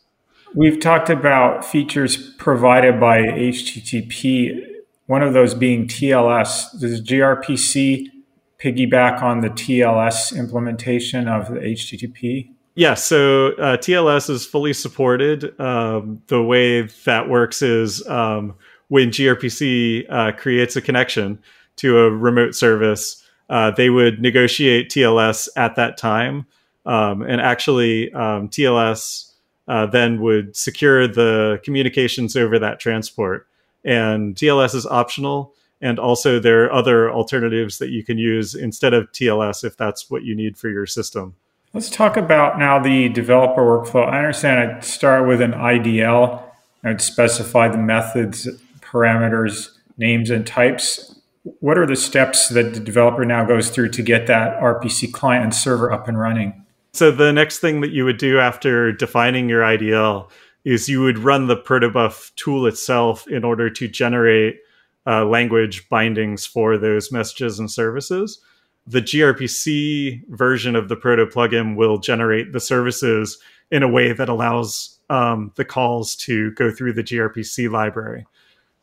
we've 0.54 0.80
talked 0.80 1.10
about 1.10 1.64
features 1.64 2.34
provided 2.34 3.00
by 3.00 3.18
http 3.18 4.64
one 5.06 5.22
of 5.22 5.32
those 5.32 5.54
being 5.54 5.86
tls 5.86 6.78
does 6.80 7.00
grpc 7.02 8.10
piggyback 8.58 9.22
on 9.22 9.40
the 9.40 9.50
TLS 9.50 10.36
implementation 10.36 11.28
of 11.28 11.48
the 11.48 11.60
HTTP? 11.60 12.50
Yeah, 12.74 12.94
so 12.94 13.52
uh, 13.54 13.76
TLS 13.76 14.28
is 14.28 14.44
fully 14.44 14.72
supported. 14.72 15.58
Um, 15.60 16.22
the 16.26 16.42
way 16.42 16.82
that 16.82 17.28
works 17.28 17.62
is 17.62 18.06
um, 18.06 18.54
when 18.88 19.10
gRPC 19.10 20.06
uh, 20.10 20.32
creates 20.32 20.76
a 20.76 20.82
connection 20.82 21.38
to 21.76 21.98
a 21.98 22.10
remote 22.10 22.54
service, 22.54 23.22
uh, 23.48 23.70
they 23.70 23.90
would 23.90 24.20
negotiate 24.20 24.90
TLS 24.90 25.48
at 25.56 25.76
that 25.76 25.96
time. 25.96 26.46
Um, 26.84 27.22
and 27.22 27.40
actually, 27.40 28.12
um, 28.12 28.48
TLS 28.48 29.32
uh, 29.68 29.86
then 29.86 30.20
would 30.20 30.56
secure 30.56 31.08
the 31.08 31.60
communications 31.64 32.36
over 32.36 32.58
that 32.58 32.78
transport. 32.78 33.48
And 33.84 34.34
TLS 34.34 34.74
is 34.74 34.86
optional 34.86 35.54
and 35.80 35.98
also 35.98 36.38
there 36.40 36.64
are 36.64 36.72
other 36.72 37.10
alternatives 37.10 37.78
that 37.78 37.90
you 37.90 38.02
can 38.02 38.18
use 38.18 38.54
instead 38.54 38.94
of 38.94 39.10
TLS 39.12 39.64
if 39.64 39.76
that's 39.76 40.10
what 40.10 40.24
you 40.24 40.34
need 40.34 40.56
for 40.56 40.68
your 40.68 40.86
system. 40.86 41.34
Let's 41.74 41.90
talk 41.90 42.16
about 42.16 42.58
now 42.58 42.78
the 42.78 43.10
developer 43.10 43.60
workflow. 43.62 44.08
I 44.08 44.18
understand 44.18 44.58
I'd 44.58 44.84
start 44.84 45.28
with 45.28 45.42
an 45.42 45.52
IDL. 45.52 46.42
I'd 46.82 47.02
specify 47.02 47.68
the 47.68 47.78
methods, 47.78 48.48
parameters, 48.80 49.70
names, 49.98 50.30
and 50.30 50.46
types. 50.46 51.15
What 51.60 51.78
are 51.78 51.86
the 51.86 51.96
steps 51.96 52.48
that 52.48 52.74
the 52.74 52.80
developer 52.80 53.24
now 53.24 53.44
goes 53.44 53.70
through 53.70 53.90
to 53.90 54.02
get 54.02 54.26
that 54.26 54.60
RPC 54.60 55.12
client 55.12 55.44
and 55.44 55.54
server 55.54 55.92
up 55.92 56.08
and 56.08 56.18
running? 56.18 56.64
So 56.92 57.10
the 57.10 57.32
next 57.32 57.60
thing 57.60 57.82
that 57.82 57.92
you 57.92 58.04
would 58.04 58.18
do 58.18 58.40
after 58.40 58.90
defining 58.90 59.48
your 59.48 59.62
IDL 59.62 60.30
is 60.64 60.88
you 60.88 61.02
would 61.02 61.18
run 61.18 61.46
the 61.46 61.56
protobuf 61.56 62.34
tool 62.34 62.66
itself 62.66 63.28
in 63.28 63.44
order 63.44 63.70
to 63.70 63.86
generate 63.86 64.58
uh, 65.06 65.24
language 65.24 65.88
bindings 65.88 66.44
for 66.44 66.76
those 66.76 67.12
messages 67.12 67.60
and 67.60 67.70
services. 67.70 68.40
The 68.88 69.02
gRPC 69.02 70.26
version 70.28 70.74
of 70.74 70.88
the 70.88 70.96
Proto 70.96 71.26
plugin 71.26 71.76
will 71.76 71.98
generate 71.98 72.52
the 72.52 72.60
services 72.60 73.38
in 73.70 73.82
a 73.82 73.88
way 73.88 74.12
that 74.12 74.28
allows 74.28 74.98
um, 75.10 75.52
the 75.54 75.64
calls 75.64 76.16
to 76.16 76.50
go 76.52 76.72
through 76.72 76.94
the 76.94 77.04
gRPC 77.04 77.70
library. 77.70 78.26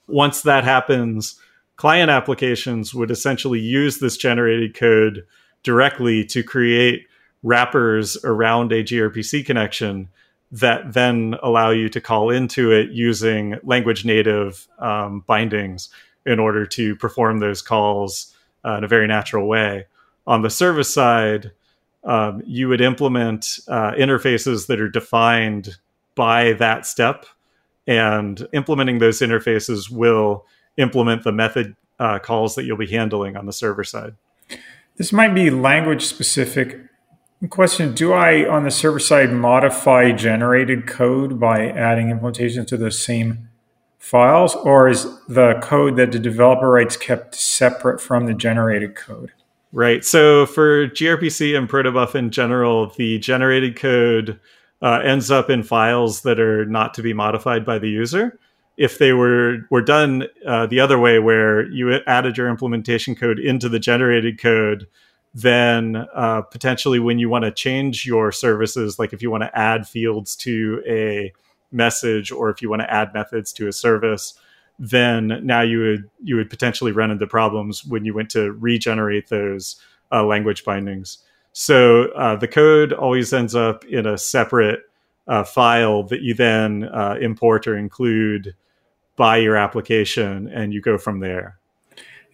Once 0.08 0.42
that 0.42 0.64
happens, 0.64 1.40
client 1.84 2.10
applications 2.10 2.94
would 2.94 3.12
essentially 3.12 3.60
use 3.60 3.98
this 3.98 4.16
generated 4.16 4.74
code 4.74 5.28
directly 5.64 6.24
to 6.24 6.42
create 6.42 7.06
wrappers 7.44 8.16
around 8.24 8.72
a 8.72 8.82
gRPC 8.82 9.46
connection 9.46 10.08
that 10.50 10.94
then 10.94 11.36
allow 11.44 11.72
you 11.72 11.90
to 11.90 12.00
call 12.00 12.30
into 12.30 12.72
it 12.72 12.92
using 12.92 13.58
language 13.64 14.06
native 14.06 14.66
um, 14.80 15.26
bindings 15.28 15.90
in 16.26 16.40
order 16.40 16.66
to 16.66 16.96
perform 16.96 17.40
those 17.40 17.62
calls 17.62 18.34
uh, 18.64 18.76
in 18.78 18.86
a 18.86 18.88
very 18.88 19.06
natural 19.06 19.46
way. 19.46 19.86
On 20.26 20.42
the 20.42 20.50
service 20.50 20.94
side, 20.94 21.52
um, 22.06 22.42
you 22.46 22.70
would 22.70 22.80
implement 22.80 23.60
uh, 23.68 23.92
interfaces 23.92 24.68
that 24.68 24.80
are 24.80 24.88
defined 24.88 25.76
by 26.16 26.54
that 26.54 26.86
step, 26.86 27.26
and 27.86 28.48
implementing 28.54 29.00
those 29.00 29.20
interfaces 29.20 29.90
will 29.90 30.46
implement 30.78 31.24
the 31.24 31.32
method 31.32 31.76
uh, 32.00 32.20
calls 32.20 32.56
that 32.56 32.66
you'll 32.66 32.78
be 32.78 32.88
handling 32.88 33.36
on 33.38 33.46
the 33.46 33.54
server 33.54 33.84
side. 33.84 34.16
This 34.98 35.12
might 35.12 35.34
be 35.34 35.50
language 35.50 36.06
specific. 36.06 36.80
Question 37.50 37.94
Do 37.94 38.14
I, 38.14 38.48
on 38.48 38.64
the 38.64 38.72
server 38.72 39.00
side, 39.00 39.32
modify 39.32 40.12
generated 40.12 40.88
code 40.88 41.40
by 41.40 41.68
adding 41.68 42.08
implementations 42.08 42.68
to 42.68 42.78
the 42.78 42.92
same 42.92 43.50
files, 43.98 44.56
or 44.56 44.88
is 44.88 45.08
the 45.28 45.60
code 45.62 45.96
that 45.96 46.12
the 46.12 46.20
developer 46.20 46.70
writes 46.70 46.96
kept 46.96 47.36
separate 47.36 48.02
from 48.02 48.26
the 48.26 48.34
generated 48.34 48.96
code? 48.96 49.32
Right. 49.72 50.06
So 50.06 50.46
for 50.46 50.88
gRPC 50.90 51.58
and 51.58 51.68
protobuf 51.68 52.14
in 52.14 52.30
general, 52.30 52.92
the 52.92 53.18
generated 53.20 53.76
code 53.76 54.40
uh, 54.82 55.00
ends 55.04 55.32
up 55.32 55.50
in 55.50 55.64
files 55.64 56.22
that 56.22 56.40
are 56.40 56.66
not 56.66 56.94
to 56.94 57.02
be 57.02 57.14
modified 57.14 57.66
by 57.66 57.80
the 57.80 57.90
user. 57.90 58.40
If 58.78 58.98
they 58.98 59.14
were 59.14 59.68
were 59.70 59.82
done 59.82 60.28
uh, 60.46 60.66
the 60.66 60.80
other 60.80 60.98
way, 61.00 61.20
where 61.20 61.70
you 61.70 62.00
added 62.08 62.38
your 62.38 62.50
implementation 62.50 63.16
code 63.16 63.40
into 63.40 63.70
the 63.70 63.80
generated 63.80 64.42
code, 64.42 64.88
then 65.34 66.08
uh, 66.14 66.42
potentially 66.42 67.00
when 67.00 67.20
you 67.20 67.30
want 67.30 67.46
to 67.46 67.52
change 67.52 68.06
your 68.06 68.32
services, 68.32 68.98
like 68.98 69.14
if 69.14 69.22
you 69.22 69.32
want 69.32 69.44
to 69.44 69.58
add 69.58 69.88
fields 69.88 70.36
to 70.38 70.82
a 70.88 71.32
message 71.72 72.32
or 72.32 72.50
if 72.50 72.62
you 72.62 72.70
want 72.70 72.82
to 72.82 72.94
add 72.94 73.14
methods 73.14 73.52
to 73.54 73.68
a 73.68 73.74
service, 73.74 74.34
then 74.80 75.40
now 75.44 75.62
you 75.62 75.80
would 75.80 76.10
you 76.24 76.36
would 76.36 76.50
potentially 76.50 76.92
run 76.92 77.12
into 77.12 77.28
problems 77.28 77.86
when 77.86 78.06
you 78.06 78.14
went 78.14 78.30
to 78.30 78.52
regenerate 78.54 79.30
those 79.30 79.76
uh, 80.12 80.24
language 80.24 80.64
bindings. 80.64 81.20
So 81.52 82.06
uh, 82.16 82.36
the 82.36 82.48
code 82.48 82.94
always 82.94 83.32
ends 83.34 83.54
up 83.56 83.86
in 83.86 84.06
a 84.08 84.18
separate 84.18 84.82
uh, 85.28 85.44
file 85.44 86.04
that 86.04 86.22
you 86.22 86.34
then 86.34 86.86
uh, 86.86 87.18
import 87.22 87.68
or 87.68 87.78
include 87.78 88.56
by 89.16 89.38
your 89.38 89.56
application, 89.56 90.48
and 90.48 90.74
you 90.74 90.82
go 90.82 90.98
from 90.98 91.20
there. 91.20 91.60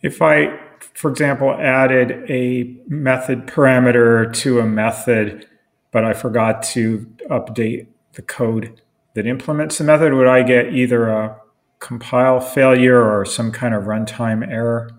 If 0.01 0.21
I, 0.21 0.59
for 0.93 1.11
example, 1.11 1.53
added 1.53 2.29
a 2.29 2.77
method 2.87 3.47
parameter 3.47 4.33
to 4.35 4.59
a 4.59 4.65
method, 4.65 5.47
but 5.91 6.05
I 6.05 6.13
forgot 6.13 6.63
to 6.63 7.05
update 7.29 7.87
the 8.13 8.21
code 8.21 8.81
that 9.15 9.25
implements 9.25 9.77
the 9.77 9.83
method, 9.83 10.13
would 10.13 10.27
I 10.27 10.43
get 10.43 10.73
either 10.73 11.09
a 11.09 11.37
compile 11.79 12.39
failure 12.39 13.01
or 13.01 13.25
some 13.25 13.51
kind 13.51 13.73
of 13.73 13.83
runtime 13.83 14.47
error? 14.47 14.89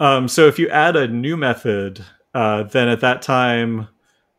Um, 0.00 0.28
so 0.28 0.46
if 0.46 0.58
you 0.58 0.68
add 0.68 0.96
a 0.96 1.08
new 1.08 1.36
method, 1.36 2.04
uh, 2.34 2.64
then 2.64 2.88
at 2.88 3.00
that 3.00 3.22
time, 3.22 3.88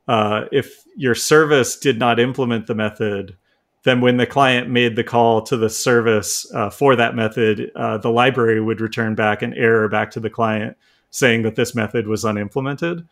uh, 0.07 0.45
if 0.51 0.83
your 0.95 1.15
service 1.15 1.77
did 1.77 1.97
not 1.97 2.19
implement 2.19 2.67
the 2.67 2.75
method, 2.75 3.37
then 3.85 4.01
when 4.01 4.17
the 4.17 4.25
client 4.25 4.67
made 4.67 4.95
the 4.95 5.03
call 5.03 5.43
to 5.43 5.55
the 5.55 5.69
service 5.69 6.51
uh, 6.53 6.71
for 6.71 6.95
that 6.95 7.15
method, 7.15 7.71
uh, 7.75 7.99
the 7.99 8.09
library 8.09 8.59
would 8.59 8.81
return 8.81 9.13
back 9.13 9.43
an 9.43 9.53
error 9.53 9.87
back 9.87 10.09
to 10.11 10.19
the 10.19 10.29
client 10.29 10.75
saying 11.11 11.43
that 11.43 11.55
this 11.55 11.75
method 11.75 12.07
was 12.07 12.25
unimplemented. 12.25 13.07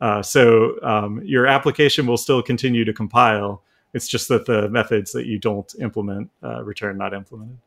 Uh, 0.00 0.22
so 0.22 0.80
um, 0.82 1.20
your 1.24 1.48
application 1.48 2.06
will 2.06 2.16
still 2.16 2.40
continue 2.40 2.84
to 2.84 2.92
compile. 2.92 3.62
It's 3.94 4.06
just 4.06 4.28
that 4.28 4.46
the 4.46 4.68
methods 4.68 5.10
that 5.10 5.26
you 5.26 5.40
don't 5.40 5.74
implement 5.80 6.30
uh, 6.42 6.62
return 6.62 6.96
not 6.98 7.12
implemented. 7.14 7.58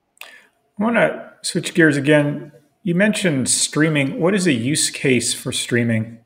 I 0.79 0.83
want 0.83 0.95
to 0.95 1.33
switch 1.41 1.73
gears 1.73 1.97
again. 1.97 2.53
You 2.83 2.95
mentioned 2.95 3.49
streaming. 3.49 4.21
What 4.21 4.33
is 4.33 4.47
a 4.47 4.53
use 4.53 4.89
case 4.89 5.33
for 5.33 5.51
streaming? 5.51 6.19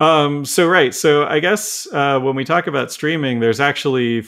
Um, 0.00 0.46
so 0.46 0.66
right. 0.66 0.94
So 0.94 1.26
I 1.26 1.40
guess 1.40 1.86
uh, 1.92 2.20
when 2.20 2.36
we 2.36 2.44
talk 2.44 2.66
about 2.66 2.90
streaming, 2.90 3.40
there's 3.40 3.60
actually 3.60 4.22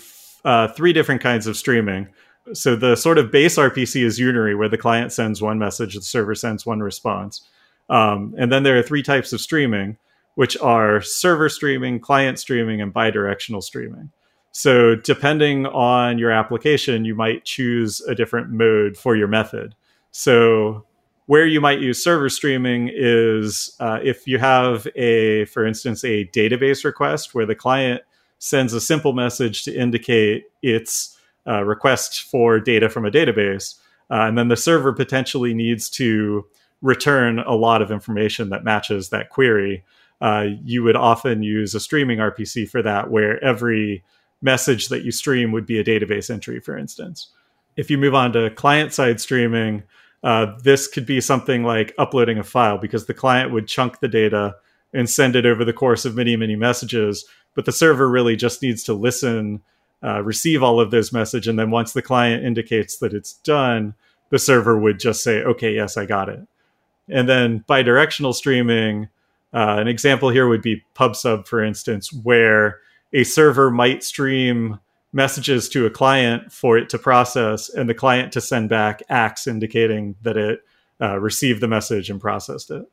uh, 0.44 0.68
three 0.68 0.92
different 0.92 1.20
kinds 1.20 1.46
of 1.46 1.56
streaming. 1.56 2.08
So 2.52 2.76
the 2.76 2.96
sort 2.96 3.18
of 3.18 3.30
base 3.30 3.56
RPC 3.56 4.02
is 4.02 4.18
unary, 4.18 4.56
where 4.56 4.68
the 4.68 4.78
client 4.78 5.12
sends 5.12 5.42
one 5.42 5.58
message, 5.58 5.94
the 5.94 6.02
server 6.02 6.34
sends 6.34 6.64
one 6.64 6.80
response. 6.80 7.46
Um, 7.90 8.34
and 8.38 8.52
then 8.52 8.62
there 8.62 8.78
are 8.78 8.82
three 8.82 9.02
types 9.02 9.32
of 9.32 9.40
streaming, 9.40 9.98
which 10.34 10.56
are 10.58 11.00
server 11.00 11.48
streaming, 11.48 12.00
client 12.00 12.38
streaming, 12.38 12.80
and 12.80 12.92
bidirectional 12.92 13.62
streaming. 13.62 14.10
So 14.52 14.94
depending 14.96 15.66
on 15.66 16.18
your 16.18 16.30
application, 16.30 17.04
you 17.04 17.14
might 17.14 17.44
choose 17.44 18.00
a 18.02 18.14
different 18.14 18.50
mode 18.50 18.96
for 18.96 19.14
your 19.14 19.28
method. 19.28 19.74
So 20.10 20.86
where 21.26 21.46
you 21.46 21.60
might 21.60 21.80
use 21.80 22.02
server 22.02 22.30
streaming 22.30 22.90
is 22.92 23.76
uh, 23.80 24.00
if 24.02 24.26
you 24.26 24.38
have 24.38 24.86
a, 24.96 25.44
for 25.46 25.66
instance, 25.66 26.02
a 26.02 26.26
database 26.28 26.84
request 26.84 27.34
where 27.34 27.46
the 27.46 27.54
client 27.54 28.02
sends 28.38 28.72
a 28.72 28.80
simple 28.80 29.12
message 29.12 29.64
to 29.64 29.74
indicate 29.74 30.44
its 30.62 31.16
uh, 31.46 31.64
request 31.64 32.22
for 32.22 32.60
data 32.60 32.88
from 32.88 33.04
a 33.04 33.10
database, 33.10 33.74
uh, 34.10 34.22
and 34.22 34.38
then 34.38 34.48
the 34.48 34.56
server 34.56 34.92
potentially 34.92 35.54
needs 35.54 35.88
to 35.90 36.46
return 36.82 37.40
a 37.40 37.54
lot 37.54 37.82
of 37.82 37.90
information 37.90 38.50
that 38.50 38.64
matches 38.64 39.08
that 39.08 39.30
query. 39.30 39.84
Uh, 40.20 40.46
you 40.64 40.82
would 40.82 40.96
often 40.96 41.42
use 41.42 41.74
a 41.74 41.80
streaming 41.80 42.18
RPC 42.18 42.68
for 42.68 42.82
that, 42.82 43.10
where 43.10 43.42
every 43.42 44.04
message 44.42 44.88
that 44.88 45.02
you 45.02 45.10
stream 45.10 45.52
would 45.52 45.66
be 45.66 45.78
a 45.78 45.84
database 45.84 46.30
entry, 46.30 46.60
for 46.60 46.76
instance. 46.76 47.28
If 47.76 47.90
you 47.90 47.98
move 47.98 48.14
on 48.14 48.32
to 48.32 48.50
client 48.50 48.92
side 48.92 49.20
streaming, 49.20 49.82
uh, 50.22 50.56
this 50.62 50.88
could 50.88 51.06
be 51.06 51.20
something 51.20 51.62
like 51.62 51.94
uploading 51.98 52.38
a 52.38 52.44
file 52.44 52.78
because 52.78 53.06
the 53.06 53.14
client 53.14 53.52
would 53.52 53.68
chunk 53.68 54.00
the 54.00 54.08
data 54.08 54.56
and 54.92 55.08
send 55.08 55.36
it 55.36 55.46
over 55.46 55.64
the 55.64 55.72
course 55.72 56.04
of 56.04 56.16
many, 56.16 56.36
many 56.36 56.56
messages. 56.56 57.24
But 57.58 57.64
the 57.64 57.72
server 57.72 58.08
really 58.08 58.36
just 58.36 58.62
needs 58.62 58.84
to 58.84 58.94
listen, 58.94 59.62
uh, 60.00 60.22
receive 60.22 60.62
all 60.62 60.78
of 60.80 60.92
those 60.92 61.12
messages, 61.12 61.48
and 61.48 61.58
then 61.58 61.72
once 61.72 61.92
the 61.92 62.02
client 62.02 62.44
indicates 62.44 62.98
that 62.98 63.12
it's 63.12 63.32
done, 63.32 63.94
the 64.30 64.38
server 64.38 64.78
would 64.78 65.00
just 65.00 65.24
say, 65.24 65.42
"Okay, 65.42 65.74
yes, 65.74 65.96
I 65.96 66.06
got 66.06 66.28
it." 66.28 66.38
And 67.08 67.28
then 67.28 67.64
bidirectional 67.68 68.32
streaming, 68.32 69.08
uh, 69.52 69.74
an 69.76 69.88
example 69.88 70.28
here 70.28 70.46
would 70.46 70.62
be 70.62 70.84
PubSub, 70.94 71.48
for 71.48 71.60
instance, 71.60 72.12
where 72.12 72.78
a 73.12 73.24
server 73.24 73.72
might 73.72 74.04
stream 74.04 74.78
messages 75.12 75.68
to 75.70 75.84
a 75.84 75.90
client 75.90 76.52
for 76.52 76.78
it 76.78 76.88
to 76.90 76.96
process 76.96 77.68
and 77.68 77.90
the 77.90 77.94
client 77.94 78.30
to 78.34 78.40
send 78.40 78.68
back 78.68 79.02
acks 79.08 79.48
indicating 79.48 80.14
that 80.22 80.36
it 80.36 80.60
uh, 81.00 81.18
received 81.18 81.60
the 81.60 81.66
message 81.66 82.08
and 82.08 82.20
processed 82.20 82.70
it. 82.70 82.84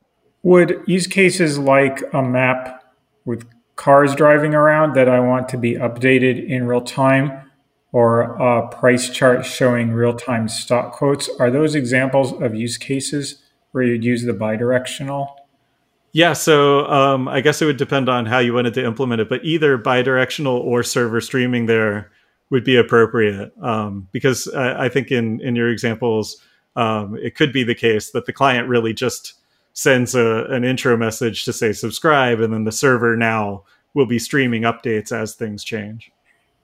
Would 0.42 0.82
use 0.88 1.06
cases 1.06 1.60
like 1.60 2.02
a 2.14 2.24
map 2.24 2.82
with 3.26 3.46
cars 3.76 4.16
driving 4.16 4.54
around 4.54 4.96
that 4.96 5.10
I 5.10 5.20
want 5.20 5.50
to 5.50 5.58
be 5.58 5.74
updated 5.74 6.48
in 6.48 6.68
real 6.68 6.82
time 6.82 7.42
or 7.92 8.22
a 8.22 8.68
price 8.68 9.10
chart 9.10 9.46
showing 9.46 9.94
real 9.94 10.14
time 10.14 10.50
stock 10.50 10.92
quotes, 10.92 11.30
are 11.40 11.50
those 11.50 11.76
examples 11.76 12.34
of 12.42 12.54
use 12.54 12.78
cases 12.78 13.42
where 13.72 13.84
you'd 13.84 14.04
use 14.04 14.24
the 14.24 14.34
bidirectional? 14.34 15.34
Yeah, 16.12 16.34
so 16.34 16.86
um, 16.88 17.28
I 17.28 17.42
guess 17.42 17.62
it 17.62 17.66
would 17.66 17.78
depend 17.78 18.10
on 18.10 18.26
how 18.26 18.40
you 18.40 18.54
wanted 18.54 18.74
to 18.76 18.86
implement 18.86 19.22
it, 19.22 19.30
but 19.30 19.44
either 19.44 19.78
bidirectional 19.78 20.60
or 20.60 20.84
server 20.84 21.20
streaming 21.22 21.66
there 21.66 22.12
would 22.50 22.64
be 22.64 22.78
appropriate 22.78 23.52
um, 23.62 24.08
because 24.12 24.48
I, 24.54 24.86
I, 24.86 24.90
think 24.90 25.12
in 25.12 25.42
in 25.42 25.56
your 25.56 25.70
examples, 25.70 26.38
um, 26.76 27.18
it 27.18 27.36
could 27.36 27.52
be 27.52 27.64
the 27.64 27.76
case 27.76 28.12
that 28.12 28.26
the 28.26 28.34
client 28.34 28.68
really 28.68 28.94
just 28.94 29.34
sends 29.76 30.16
a, 30.16 30.46
an 30.46 30.64
intro 30.64 30.98
message 30.98 31.46
to 31.46 31.54
say 31.54 31.72
subscribe, 31.72 32.40
and 32.40 32.52
then 32.52 32.64
the 32.64 32.72
server 32.72 33.16
now 33.16 33.64
will 33.94 34.08
be 34.08 34.18
streaming 34.18 34.64
updates 34.64 35.12
as 35.12 35.36
things 35.36 35.64
change. 35.64 36.12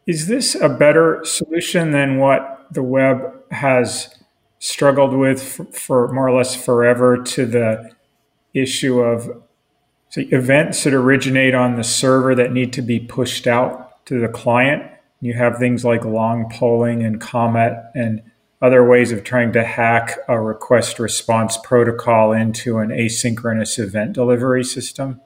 Is 0.07 0.27
this 0.27 0.55
a 0.55 0.69
better 0.69 1.23
solution 1.23 1.91
than 1.91 2.17
what 2.17 2.65
the 2.71 2.81
web 2.81 3.19
has 3.51 4.15
struggled 4.59 5.13
with 5.13 5.43
for, 5.43 5.65
for 5.65 6.13
more 6.13 6.27
or 6.27 6.35
less 6.35 6.55
forever 6.55 7.21
to 7.21 7.45
the 7.45 7.91
issue 8.53 8.99
of 8.99 9.43
say, 10.09 10.23
events 10.23 10.83
that 10.83 10.93
originate 10.93 11.53
on 11.53 11.75
the 11.75 11.83
server 11.83 12.33
that 12.35 12.51
need 12.51 12.73
to 12.73 12.81
be 12.81 12.99
pushed 12.99 13.45
out 13.45 14.05
to 14.05 14.19
the 14.19 14.27
client. 14.27 14.89
You 15.19 15.33
have 15.33 15.57
things 15.57 15.85
like 15.85 16.03
long 16.05 16.49
polling 16.49 17.03
and 17.03 17.19
Comet 17.19 17.77
and 17.93 18.21
other 18.61 18.87
ways 18.87 19.11
of 19.11 19.23
trying 19.23 19.51
to 19.53 19.63
hack 19.63 20.19
a 20.27 20.39
request 20.39 20.99
response 20.99 21.57
protocol 21.63 22.31
into 22.31 22.77
an 22.77 22.89
asynchronous 22.89 23.79
event 23.79 24.13
delivery 24.13 24.63
system. 24.63 25.19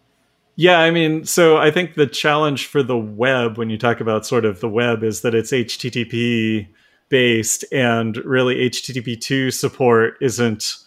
Yeah, 0.56 0.80
I 0.80 0.89
mean, 0.89 1.26
so 1.26 1.58
I 1.58 1.69
think 1.69 1.95
the 1.95 2.08
challenge 2.08 2.67
for 2.67 2.82
the 2.82 2.98
web, 2.98 3.58
when 3.58 3.69
you 3.69 3.78
talk 3.78 4.00
about 4.00 4.26
sort 4.26 4.45
of 4.45 4.62
the 4.62 4.69
web, 4.69 5.04
is 5.04 5.21
that 5.21 5.36
it's 5.36 5.52
HTTP 5.52 6.67
based, 7.10 7.65
and 7.74 8.15
really 8.17 8.69
HTTP2 8.69 9.54
support 9.54 10.15
isn't 10.21 10.78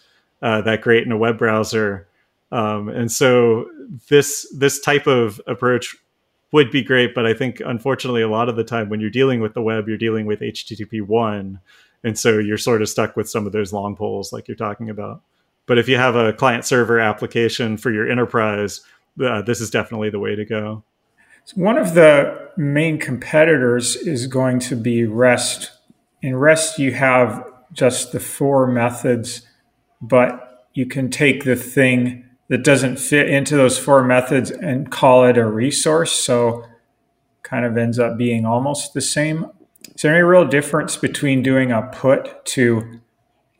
uh, 0.41 0.61
that 0.61 0.81
great 0.81 1.05
in 1.05 1.11
a 1.11 1.17
web 1.17 1.37
browser. 1.37 2.07
Um, 2.51 2.89
and 2.89 3.11
so 3.11 3.69
this 4.09 4.51
this 4.57 4.79
type 4.79 5.05
of 5.05 5.39
approach 5.45 5.95
would 6.51 6.71
be 6.71 6.81
great, 6.81 7.13
but 7.13 7.27
I 7.27 7.35
think 7.35 7.61
unfortunately 7.63 8.23
a 8.23 8.27
lot 8.27 8.49
of 8.49 8.55
the 8.55 8.63
time 8.63 8.89
when 8.89 8.99
you're 8.99 9.11
dealing 9.11 9.39
with 9.39 9.53
the 9.53 9.61
web, 9.61 9.87
you're 9.87 9.97
dealing 9.97 10.25
with 10.25 10.39
HTTP 10.39 11.05
one, 11.05 11.59
and 12.03 12.17
so 12.17 12.37
you're 12.37 12.57
sort 12.57 12.81
of 12.81 12.89
stuck 12.89 13.15
with 13.15 13.29
some 13.29 13.45
of 13.45 13.51
those 13.51 13.73
long 13.73 13.95
polls 13.95 14.31
like 14.31 14.47
you're 14.47 14.55
talking 14.55 14.89
about. 14.89 15.21
But 15.65 15.77
if 15.77 15.87
you 15.87 15.97
have 15.97 16.15
a 16.15 16.33
client 16.33 16.65
server 16.65 16.99
application 16.99 17.77
for 17.77 17.91
your 17.91 18.09
enterprise, 18.09 18.81
uh, 19.23 19.41
this 19.41 19.61
is 19.61 19.69
definitely 19.69 20.09
the 20.09 20.19
way 20.19 20.35
to 20.35 20.45
go. 20.45 20.83
one 21.55 21.77
of 21.77 21.93
the 21.93 22.51
main 22.57 22.99
competitors 22.99 23.95
is 23.95 24.27
going 24.27 24.59
to 24.59 24.75
be 24.75 25.05
REST. 25.05 25.71
In 26.21 26.35
REST, 26.35 26.79
you 26.79 26.91
have 26.93 27.45
just 27.73 28.11
the 28.11 28.19
four 28.19 28.67
methods, 28.67 29.47
but 30.01 30.67
you 30.73 30.85
can 30.85 31.09
take 31.09 31.43
the 31.43 31.55
thing 31.55 32.25
that 32.49 32.63
doesn't 32.63 32.97
fit 32.97 33.29
into 33.29 33.55
those 33.55 33.77
four 33.77 34.03
methods 34.03 34.51
and 34.51 34.91
call 34.91 35.25
it 35.25 35.37
a 35.37 35.45
resource. 35.45 36.11
So 36.11 36.65
kind 37.43 37.65
of 37.65 37.77
ends 37.77 37.99
up 37.99 38.17
being 38.17 38.45
almost 38.45 38.93
the 38.93 39.01
same. 39.01 39.47
Is 39.99 40.03
there 40.03 40.13
any 40.13 40.23
real 40.23 40.45
difference 40.45 40.95
between 40.95 41.43
doing 41.43 41.73
a 41.73 41.81
put 41.81 42.45
to 42.45 43.01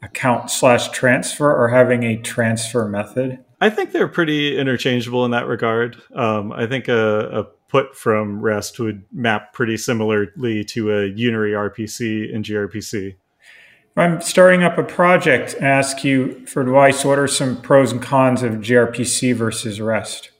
account 0.02 0.50
slash 0.50 0.88
transfer 0.88 1.54
or 1.54 1.68
having 1.68 2.04
a 2.04 2.16
transfer 2.16 2.88
method? 2.88 3.44
I 3.60 3.70
think 3.70 3.92
they're 3.92 4.08
pretty 4.08 4.58
interchangeable 4.58 5.26
in 5.26 5.32
that 5.32 5.48
regard. 5.48 6.02
Um, 6.16 6.54
I 6.54 6.66
think 6.66 6.88
a, 6.88 7.42
a, 7.42 7.44
put 7.68 7.94
from 7.94 8.40
REST 8.40 8.80
would 8.80 9.04
map 9.12 9.52
pretty 9.52 9.76
similarly 9.76 10.64
to 10.64 10.92
a 10.92 11.12
unary 11.12 11.52
RPC 11.52 12.32
in 12.32 12.42
gRPC. 12.42 13.08
If 13.10 13.98
I'm 13.98 14.22
starting 14.22 14.64
up 14.64 14.78
a 14.78 14.84
project, 14.84 15.56
ask 15.60 16.06
you 16.06 16.46
for 16.46 16.62
advice, 16.62 17.04
what 17.04 17.20
are 17.20 17.28
some 17.28 17.62
pros 17.62 17.92
and 17.92 18.02
cons 18.02 18.44
of 18.44 18.54
gRPC 18.54 19.36
versus 19.36 19.82
REST? 19.82 20.32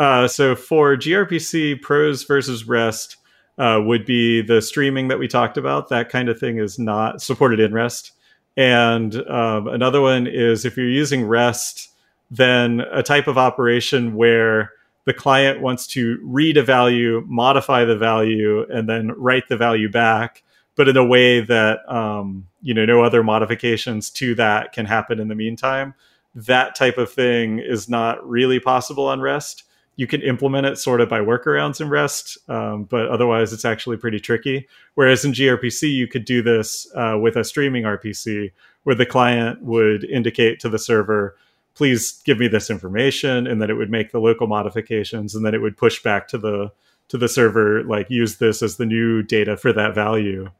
Uh, 0.00 0.26
so 0.26 0.56
for 0.56 0.96
gRPC, 0.96 1.80
pros 1.80 2.24
versus 2.24 2.66
REST 2.66 3.18
uh, 3.58 3.80
would 3.84 4.04
be 4.04 4.42
the 4.42 4.60
streaming 4.60 5.08
that 5.08 5.18
we 5.18 5.28
talked 5.28 5.56
about. 5.56 5.88
That 5.88 6.08
kind 6.08 6.28
of 6.28 6.38
thing 6.38 6.58
is 6.58 6.78
not 6.78 7.22
supported 7.22 7.60
in 7.60 7.72
REST. 7.72 8.12
And 8.56 9.16
um, 9.28 9.68
another 9.68 10.00
one 10.00 10.26
is 10.26 10.64
if 10.64 10.76
you're 10.76 10.88
using 10.88 11.26
REST, 11.26 11.90
then 12.30 12.80
a 12.92 13.02
type 13.02 13.26
of 13.26 13.38
operation 13.38 14.14
where 14.14 14.72
the 15.04 15.14
client 15.14 15.60
wants 15.60 15.86
to 15.88 16.18
read 16.22 16.56
a 16.56 16.62
value, 16.62 17.24
modify 17.26 17.84
the 17.84 17.96
value, 17.96 18.64
and 18.70 18.88
then 18.88 19.12
write 19.12 19.48
the 19.48 19.56
value 19.56 19.90
back, 19.90 20.42
but 20.76 20.88
in 20.88 20.96
a 20.96 21.04
way 21.04 21.40
that 21.40 21.80
um, 21.92 22.46
you 22.62 22.72
know 22.72 22.84
no 22.84 23.02
other 23.02 23.22
modifications 23.22 24.10
to 24.10 24.34
that 24.36 24.72
can 24.72 24.86
happen 24.86 25.20
in 25.20 25.28
the 25.28 25.34
meantime. 25.34 25.94
That 26.34 26.74
type 26.74 26.98
of 26.98 27.12
thing 27.12 27.58
is 27.58 27.88
not 27.88 28.26
really 28.28 28.58
possible 28.58 29.06
on 29.06 29.20
REST 29.20 29.64
you 29.96 30.06
can 30.06 30.22
implement 30.22 30.66
it 30.66 30.78
sort 30.78 31.00
of 31.00 31.08
by 31.08 31.20
workarounds 31.20 31.80
in 31.80 31.88
REST, 31.88 32.38
um, 32.48 32.84
but 32.84 33.08
otherwise 33.08 33.52
it's 33.52 33.64
actually 33.64 33.96
pretty 33.96 34.18
tricky. 34.18 34.66
Whereas 34.94 35.24
in 35.24 35.32
gRPC, 35.32 35.92
you 35.92 36.08
could 36.08 36.24
do 36.24 36.42
this 36.42 36.86
uh, 36.94 37.16
with 37.20 37.36
a 37.36 37.44
streaming 37.44 37.84
RPC 37.84 38.50
where 38.82 38.96
the 38.96 39.06
client 39.06 39.62
would 39.62 40.04
indicate 40.04 40.60
to 40.60 40.68
the 40.68 40.78
server, 40.78 41.36
please 41.74 42.20
give 42.24 42.38
me 42.38 42.48
this 42.48 42.70
information, 42.70 43.46
and 43.46 43.60
then 43.60 43.70
it 43.70 43.74
would 43.74 43.90
make 43.90 44.12
the 44.12 44.20
local 44.20 44.46
modifications, 44.46 45.34
and 45.34 45.44
then 45.44 45.54
it 45.54 45.62
would 45.62 45.76
push 45.76 46.02
back 46.02 46.28
to 46.28 46.38
the 46.38 46.72
to 47.08 47.18
the 47.18 47.28
server, 47.28 47.84
like 47.84 48.08
use 48.08 48.36
this 48.36 48.62
as 48.62 48.76
the 48.76 48.86
new 48.86 49.22
data 49.22 49.56
for 49.58 49.72
that 49.74 49.94
value. 49.94 50.50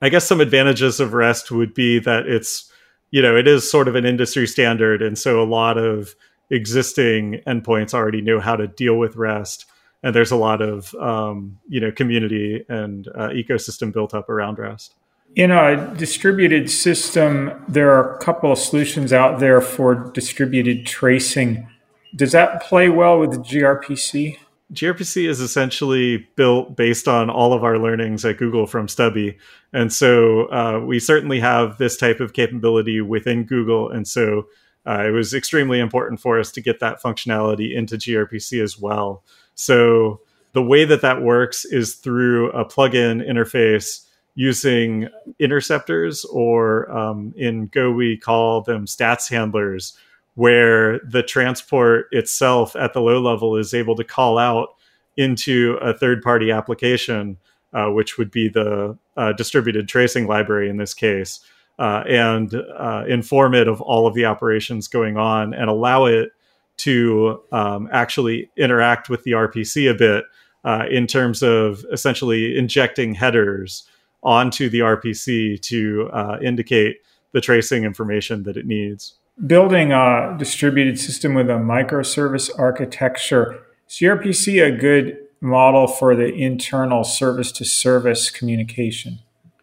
I 0.00 0.08
guess 0.08 0.26
some 0.26 0.40
advantages 0.40 0.98
of 0.98 1.12
REST 1.12 1.50
would 1.50 1.74
be 1.74 1.98
that 1.98 2.26
it's, 2.26 2.72
you 3.10 3.20
know, 3.20 3.36
it 3.36 3.46
is 3.46 3.70
sort 3.70 3.86
of 3.86 3.96
an 3.96 4.06
industry 4.06 4.46
standard, 4.46 5.02
and 5.02 5.18
so 5.18 5.42
a 5.42 5.44
lot 5.44 5.76
of 5.76 6.14
existing 6.50 7.40
endpoints 7.46 7.94
already 7.94 8.20
know 8.20 8.40
how 8.40 8.56
to 8.56 8.66
deal 8.66 8.96
with 8.96 9.16
REST, 9.16 9.66
and 10.02 10.14
there's 10.14 10.30
a 10.30 10.36
lot 10.36 10.60
of 10.62 10.94
um, 10.96 11.58
you 11.68 11.80
know 11.80 11.90
community 11.92 12.64
and 12.68 13.08
uh, 13.08 13.28
ecosystem 13.28 13.92
built 13.92 14.14
up 14.14 14.28
around 14.28 14.58
REST. 14.58 14.94
In 15.36 15.52
a 15.52 15.94
distributed 15.96 16.70
system, 16.70 17.52
there 17.68 17.90
are 17.92 18.16
a 18.16 18.18
couple 18.18 18.50
of 18.50 18.58
solutions 18.58 19.12
out 19.12 19.38
there 19.38 19.60
for 19.60 19.94
distributed 20.12 20.86
tracing. 20.86 21.68
Does 22.16 22.32
that 22.32 22.62
play 22.62 22.88
well 22.88 23.20
with 23.20 23.30
gRPC? 23.44 24.38
gRPC 24.72 25.28
is 25.28 25.40
essentially 25.40 26.28
built 26.36 26.76
based 26.76 27.08
on 27.08 27.28
all 27.28 27.52
of 27.52 27.64
our 27.64 27.78
learnings 27.78 28.24
at 28.24 28.38
Google 28.38 28.66
from 28.66 28.88
Stubby. 28.88 29.36
And 29.72 29.92
so 29.92 30.46
uh, 30.52 30.80
we 30.84 31.00
certainly 31.00 31.40
have 31.40 31.78
this 31.78 31.96
type 31.96 32.20
of 32.20 32.32
capability 32.32 33.00
within 33.00 33.44
Google. 33.44 33.90
And 33.90 34.06
so 34.06 34.46
uh, 34.86 35.04
it 35.06 35.10
was 35.10 35.34
extremely 35.34 35.78
important 35.78 36.20
for 36.20 36.38
us 36.38 36.50
to 36.52 36.60
get 36.60 36.80
that 36.80 37.02
functionality 37.02 37.74
into 37.74 37.96
gRPC 37.96 38.62
as 38.62 38.78
well. 38.78 39.22
So 39.54 40.20
the 40.52 40.62
way 40.62 40.84
that 40.84 41.02
that 41.02 41.22
works 41.22 41.64
is 41.64 41.94
through 41.94 42.50
a 42.52 42.64
plugin 42.64 43.26
interface 43.26 44.06
using 44.34 45.08
interceptors, 45.38 46.24
or 46.24 46.90
um, 46.90 47.34
in 47.36 47.66
Go 47.66 47.90
we 47.90 48.16
call 48.16 48.62
them 48.62 48.86
stats 48.86 49.28
handlers, 49.28 49.96
where 50.34 51.00
the 51.00 51.22
transport 51.22 52.06
itself 52.12 52.74
at 52.74 52.94
the 52.94 53.02
low 53.02 53.20
level 53.20 53.56
is 53.56 53.74
able 53.74 53.96
to 53.96 54.04
call 54.04 54.38
out 54.38 54.76
into 55.16 55.76
a 55.82 55.92
third 55.92 56.22
party 56.22 56.50
application, 56.50 57.36
uh, 57.74 57.88
which 57.88 58.16
would 58.16 58.30
be 58.30 58.48
the 58.48 58.96
uh, 59.16 59.32
distributed 59.32 59.88
tracing 59.88 60.26
library 60.26 60.70
in 60.70 60.78
this 60.78 60.94
case 60.94 61.40
uh, 61.80 62.04
and 62.06 62.54
uh, 62.78 63.04
inform 63.08 63.54
it 63.54 63.66
of 63.66 63.80
all 63.80 64.06
of 64.06 64.12
the 64.12 64.26
operations 64.26 64.86
going 64.86 65.16
on 65.16 65.54
and 65.54 65.70
allow 65.70 66.04
it 66.04 66.30
to 66.76 67.42
um, 67.52 67.88
actually 67.90 68.50
interact 68.56 69.08
with 69.08 69.24
the 69.24 69.32
RPC 69.32 69.90
a 69.90 69.94
bit 69.94 70.24
uh, 70.62 70.84
in 70.90 71.06
terms 71.06 71.42
of 71.42 71.84
essentially 71.90 72.56
injecting 72.56 73.14
headers 73.14 73.84
onto 74.22 74.68
the 74.68 74.80
RPC 74.80 75.58
to 75.62 76.10
uh, 76.12 76.36
indicate 76.42 76.98
the 77.32 77.40
tracing 77.40 77.84
information 77.84 78.42
that 78.42 78.58
it 78.58 78.66
needs. 78.66 79.14
Building 79.46 79.90
a 79.92 80.36
distributed 80.38 80.98
system 80.98 81.32
with 81.32 81.48
a 81.48 81.54
microservice 81.54 82.50
architecture, 82.58 83.58
is 83.88 83.96
gRPC 83.96 84.62
a 84.62 84.76
good 84.76 85.16
model 85.40 85.86
for 85.86 86.14
the 86.14 86.30
internal 86.34 87.04
service 87.04 87.50
to 87.52 87.64
service 87.64 88.28
communication? 88.28 89.20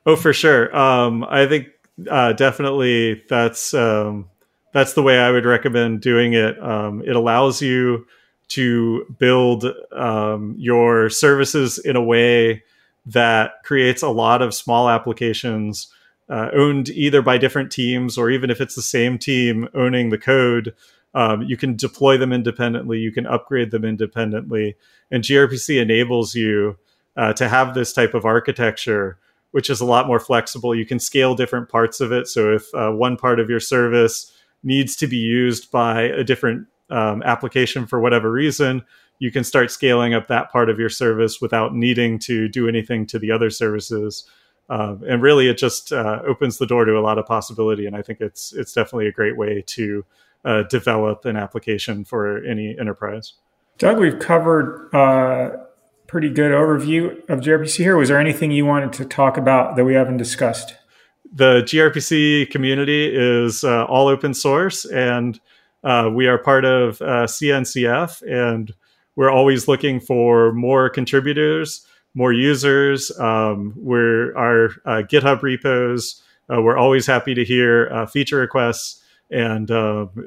Oh, 0.08 0.16
for 0.16 0.34
sure. 0.34 0.76
Um, 0.76 1.24
I 1.30 1.46
think 1.46 1.68
uh, 2.10 2.34
definitely 2.34 3.24
that's 3.28 3.74
um, 3.74 4.30
that's 4.74 4.94
the 4.94 5.04
way 5.04 5.20
I 5.20 5.32
would 5.32 5.46
recommend 5.46 6.02
doing 6.02 6.34
it. 6.34 6.62
Um, 6.62 7.02
it 7.06 7.16
allows 7.16 7.62
you 7.62 8.06
to 8.50 9.06
build 9.18 9.66
um, 9.92 10.56
your 10.58 11.10
services 11.10 11.80
in 11.80 11.96
a 11.96 12.04
way 12.04 12.64
that 13.06 13.64
creates 13.64 14.02
a 14.02 14.10
lot 14.10 14.42
of 14.42 14.54
small 14.54 14.90
applications 14.90 15.88
uh, 16.30 16.50
owned 16.54 16.90
either 16.90 17.22
by 17.22 17.38
different 17.38 17.72
teams 17.72 18.18
or 18.18 18.30
even 18.30 18.50
if 18.50 18.60
it's 18.60 18.76
the 18.76 18.82
same 18.82 19.18
team 19.18 19.68
owning 19.74 20.10
the 20.10 20.18
code. 20.18 20.76
Um, 21.14 21.42
you 21.44 21.58
can 21.58 21.76
deploy 21.76 22.18
them 22.18 22.34
independently. 22.34 23.00
You 23.00 23.12
can 23.12 23.26
upgrade 23.26 23.72
them 23.72 23.86
independently, 23.86 24.76
and 25.10 25.24
gRPC 25.24 25.82
enables 25.82 26.36
you 26.36 26.78
uh, 27.16 27.34
to 27.34 27.50
have 27.50 27.74
this 27.74 27.94
type 27.94 28.14
of 28.14 28.26
architecture 28.26 29.18
which 29.58 29.72
is 29.72 29.82
a 29.82 29.86
lot 29.86 30.06
more 30.06 30.20
flexible. 30.20 30.76
You 30.76 30.86
can 30.86 31.00
scale 31.00 31.34
different 31.34 31.68
parts 31.68 32.00
of 32.00 32.12
it. 32.12 32.28
So 32.28 32.54
if 32.54 32.72
uh, 32.76 32.92
one 32.92 33.18
part 33.18 33.40
of 33.40 33.50
your 33.50 33.60
service 33.60 34.32
needs 34.62 34.96
to 34.98 35.08
be 35.08 35.18
used 35.18 35.72
by 35.72 36.04
a 36.04 36.24
different 36.24 36.68
um, 36.92 37.24
application 37.24 37.88
for 37.88 38.00
whatever 38.00 38.32
reason, 38.32 38.84
you 39.18 39.32
can 39.32 39.44
start 39.44 39.72
scaling 39.72 40.14
up 40.14 40.28
that 40.28 40.52
part 40.52 40.70
of 40.70 40.78
your 40.78 40.90
service 40.90 41.42
without 41.42 41.74
needing 41.74 42.20
to 42.20 42.48
do 42.48 42.70
anything 42.70 43.08
to 43.08 43.18
the 43.18 43.32
other 43.32 43.50
services. 43.50 44.30
Uh, 44.70 44.98
and 45.10 45.24
really, 45.24 45.50
it 45.50 45.58
just 45.58 45.92
uh, 45.92 46.22
opens 46.28 46.60
the 46.60 46.68
door 46.68 46.86
to 46.86 46.96
a 46.96 47.02
lot 47.02 47.18
of 47.18 47.26
possibility. 47.26 47.88
And 47.88 47.96
I 47.96 48.04
think 48.04 48.22
it's 48.22 48.54
it's 48.54 48.74
definitely 48.74 49.08
a 49.08 49.12
great 49.12 49.38
way 49.38 49.64
to 49.66 50.06
uh, 50.46 50.64
develop 50.70 51.26
an 51.26 51.36
application 51.36 52.06
for 52.06 52.46
any 52.46 52.78
enterprise. 52.78 53.34
Doug, 53.80 53.98
we've 53.98 54.20
covered 54.20 54.94
uh, 54.94 55.50
pretty 56.08 56.30
good 56.30 56.52
overview 56.52 57.18
of 57.30 57.42
gRPC 57.42 57.78
here. 57.78 57.98
Was 57.98 58.10
there 58.10 58.20
anything 58.20 58.52
you 58.52 58.66
wanted 58.66 58.94
to 58.94 59.06
talk 59.06 59.38
about 59.38 59.76
that 59.76 59.84
we 59.84 59.94
haven't 59.94 60.18
discussed? 60.18 60.76
The 61.34 61.62
gRPC 61.64 62.50
community 62.50 63.12
is 63.14 63.64
uh, 63.64 63.84
all 63.86 64.08
open 64.08 64.34
source, 64.34 64.86
and 64.86 65.40
uh, 65.84 66.10
we 66.14 66.28
are 66.28 66.38
part 66.38 66.64
of 66.64 67.02
uh, 67.02 67.26
CNCF, 67.26 68.22
and 68.22 68.74
we're 69.16 69.30
always 69.30 69.68
looking 69.68 70.00
for 70.00 70.54
more 70.54 70.90
contributors, 70.90 71.86
more 72.14 72.32
users. 72.32 73.12
Um, 73.20 73.74
we're 73.76 74.36
our 74.38 74.66
uh, 74.86 75.04
GitHub 75.04 75.42
repos. 75.42 76.22
Uh, 76.50 76.62
we're 76.62 76.78
always 76.78 77.06
happy 77.06 77.34
to 77.34 77.44
hear 77.44 77.90
uh, 77.92 78.06
feature 78.06 78.38
requests, 78.38 79.04
and 79.30 79.70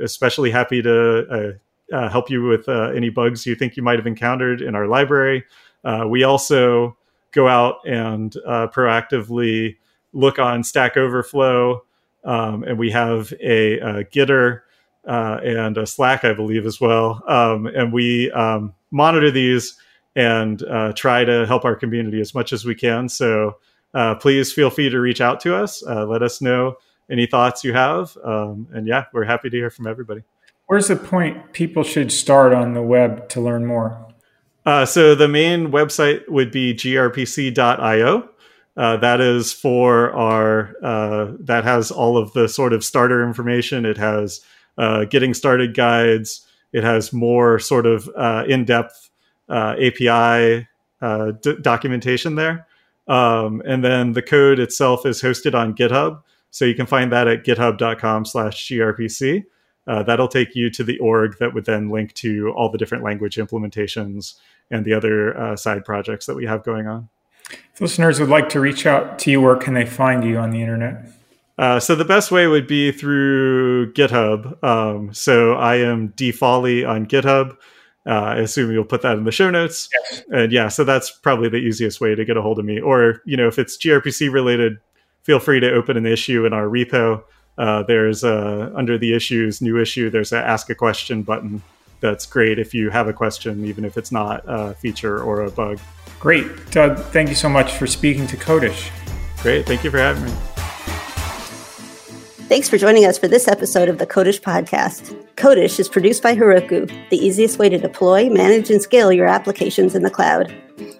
especially 0.03 0.51
happy 0.51 0.83
to 0.83 1.59
help 1.90 2.29
you 2.29 2.43
with 2.43 2.69
any 2.69 3.09
bugs 3.09 3.47
you 3.47 3.55
think 3.55 3.77
you 3.77 3.83
might 3.83 3.99
have 3.99 4.07
encountered 4.07 4.61
in 4.61 4.75
our 4.75 4.87
library. 4.87 5.45
Uh, 5.85 6.07
we 6.09 6.25
also 6.25 6.97
go 7.33 7.49
out 7.49 7.77
and 7.87 8.35
uh, 8.47 8.66
proactively 8.69 9.77
look 10.12 10.38
on 10.38 10.64
Stack 10.64 10.97
Overflow, 10.97 11.85
um, 12.25 12.64
and 12.64 12.79
we 12.79 12.90
have 12.90 13.33
a, 13.40 13.79
a 13.79 14.05
Gitter 14.05 14.62
uh, 15.07 15.40
and 15.43 15.79
a 15.79 15.87
Slack, 15.87 16.25
I 16.25 16.33
believe, 16.33 16.66
as 16.66 16.81
well. 16.81 17.23
Um, 17.27 17.66
and 17.66 17.93
we 17.93 18.31
um, 18.33 18.75
monitor 18.90 19.31
these 19.31 19.77
and 20.16 20.62
uh, 20.64 20.93
try 20.95 21.24
to 21.24 21.47
help 21.47 21.64
our 21.64 21.76
community 21.76 22.20
as 22.20 22.35
much 22.35 22.53
as 22.53 22.64
we 22.64 22.74
can. 22.74 23.09
So 23.09 23.59
uh, 23.95 24.16
please 24.16 24.53
feel 24.53 24.70
free 24.70 24.91
to 24.91 25.01
reach 25.01 25.20
out 25.20 25.41
to 25.41 25.55
us. 25.55 25.85
Uh, 25.87 26.05
let 26.07 26.22
us 26.22 26.41
know 26.41 26.76
any 27.11 27.26
thoughts 27.26 27.64
you 27.64 27.72
have. 27.72 28.16
Um, 28.22 28.68
and 28.72 28.87
yeah, 28.87 29.05
we're 29.12 29.24
happy 29.24 29.51
to 29.51 29.57
hear 29.57 29.70
from 29.70 29.87
everybody. 29.87 30.22
Where's 30.66 30.89
the 30.89 30.97
point 30.97 31.53
people 31.53 31.83
should 31.83 32.12
start 32.12 32.53
on 32.53 32.74
the 32.74 32.83
web 32.83 33.28
to 33.31 33.41
learn 33.41 33.66
more? 33.66 34.07
Uh, 34.66 34.84
so 34.84 35.14
the 35.14 35.28
main 35.28 35.70
website 35.70 36.28
would 36.28 36.50
be 36.50 36.74
grpc.io. 36.74 38.28
Uh, 38.76 38.96
that 38.98 39.20
is 39.20 39.52
for 39.52 40.12
our 40.12 40.76
uh, 40.82 41.32
that 41.40 41.64
has 41.64 41.90
all 41.90 42.16
of 42.16 42.32
the 42.32 42.48
sort 42.48 42.72
of 42.72 42.84
starter 42.84 43.26
information. 43.26 43.84
It 43.84 43.98
has 43.98 44.40
uh, 44.78 45.04
getting 45.04 45.34
started 45.34 45.74
guides. 45.74 46.46
It 46.72 46.84
has 46.84 47.12
more 47.12 47.58
sort 47.58 47.84
of 47.86 48.08
uh, 48.16 48.44
in 48.48 48.64
depth 48.64 49.11
uh, 49.48 49.74
API 49.80 50.68
d- 51.42 51.56
documentation 51.61 52.36
there. 52.36 52.66
Um, 53.08 53.61
and 53.66 53.84
then 53.84 54.12
the 54.12 54.22
code 54.22 54.61
itself 54.61 55.04
is 55.04 55.20
hosted 55.20 55.52
on 55.54 55.74
GitHub, 55.74 56.22
so 56.50 56.64
you 56.64 56.76
can 56.76 56.86
find 56.86 57.11
that 57.12 57.26
at 57.26 57.44
github.com/grpc. 57.44 59.44
uh, 59.87 60.03
that'll 60.03 60.28
take 60.28 60.55
you 60.55 60.70
to 60.70 60.85
the 60.85 60.99
org 60.99 61.39
that 61.39 61.55
would 61.55 61.64
then 61.64 61.91
link 61.91 62.14
to 62.14 62.51
all 62.57 62.70
the 62.70 62.78
different 62.78 63.05
language 63.05 63.37
implementations 63.37 64.35
and 64.70 64.85
the 64.85 64.93
other 64.93 65.37
uh, 65.37 65.57
side 65.57 65.85
projects 65.85 66.26
that 66.26 66.37
we 66.37 66.47
have 66.47 66.62
going 66.62 66.87
on. 66.87 67.09
If 67.74 67.81
listeners 67.81 68.20
would 68.20 68.28
like 68.28 68.49
to 68.51 68.61
reach 68.61 68.87
out 68.87 69.18
to 69.20 69.31
you, 69.31 69.41
where 69.41 69.57
can 69.57 69.74
they 69.74 69.87
find 69.87 70.22
you 70.24 70.39
on 70.39 70.51
the 70.51 70.61
internet? 70.61 71.11
Uh, 71.59 71.78
so 71.78 71.95
the 71.95 72.05
best 72.05 72.31
way 72.31 72.47
would 72.47 72.66
be 72.66 72.93
through 72.93 73.93
GitHub. 73.93 74.62
Um, 74.64 75.12
so 75.12 75.55
I 75.55 75.76
am 75.76 76.11
dfawley 76.11 76.89
on 76.89 77.07
GitHub. 77.07 77.57
Uh, 78.07 78.12
I 78.12 78.37
assume 78.37 78.72
you'll 78.72 78.85
put 78.85 79.03
that 79.03 79.18
in 79.18 79.24
the 79.24 79.33
show 79.33 79.51
notes. 79.51 79.89
Yes. 79.93 80.22
And 80.31 80.53
yeah, 80.53 80.68
so 80.68 80.85
that's 80.85 81.11
probably 81.11 81.51
the 81.51 81.59
easiest 81.59 82.01
way 82.01 82.14
to 82.14 82.24
get 82.24 82.39
a 82.39 82.43
hold 82.43 82.59
of 82.59 82.64
me. 82.64 82.81
Or 82.81 83.20
you 83.26 83.37
know, 83.37 83.47
if 83.47 83.59
it's 83.59 83.76
gRPC 83.76 84.33
related, 84.33 84.78
feel 85.22 85.39
free 85.39 85.61
to 85.61 85.70
open 85.70 85.99
an 85.99 86.07
issue 86.07 86.47
in 86.47 86.55
our 86.55 86.64
repo. 86.64 87.22
Uh, 87.61 87.82
there's 87.82 88.24
a, 88.24 88.72
under 88.74 88.96
the 88.96 89.12
issues, 89.12 89.61
new 89.61 89.78
issue. 89.78 90.08
There's 90.08 90.32
a 90.32 90.38
ask 90.38 90.70
a 90.70 90.74
question 90.74 91.22
button. 91.22 91.62
That's 92.00 92.24
great 92.24 92.58
if 92.58 92.72
you 92.72 92.88
have 92.88 93.06
a 93.06 93.12
question, 93.12 93.66
even 93.66 93.84
if 93.84 93.98
it's 93.98 94.11
not 94.11 94.42
a 94.46 94.72
feature 94.72 95.22
or 95.22 95.42
a 95.42 95.50
bug. 95.50 95.78
Great, 96.18 96.70
Doug. 96.70 96.98
Thank 97.12 97.28
you 97.28 97.34
so 97.34 97.50
much 97.50 97.72
for 97.72 97.86
speaking 97.86 98.26
to 98.28 98.38
Codish. 98.38 98.90
Great, 99.42 99.66
thank 99.66 99.84
you 99.84 99.90
for 99.90 99.98
having 99.98 100.24
me. 100.24 100.32
Thanks 102.48 102.70
for 102.70 102.78
joining 102.78 103.04
us 103.04 103.18
for 103.18 103.28
this 103.28 103.46
episode 103.46 103.90
of 103.90 103.98
the 103.98 104.06
Codish 104.06 104.40
podcast. 104.40 105.14
Codish 105.36 105.78
is 105.78 105.88
produced 105.88 106.22
by 106.22 106.34
Heroku, 106.34 106.90
the 107.11 107.16
easiest 107.18 107.58
way 107.58 107.68
to 107.68 107.76
deploy, 107.76 108.30
manage, 108.30 108.70
and 108.70 108.80
scale 108.80 109.12
your 109.12 109.26
applications 109.26 109.94
in 109.94 110.02
the 110.02 110.11
cloud. 110.11 110.52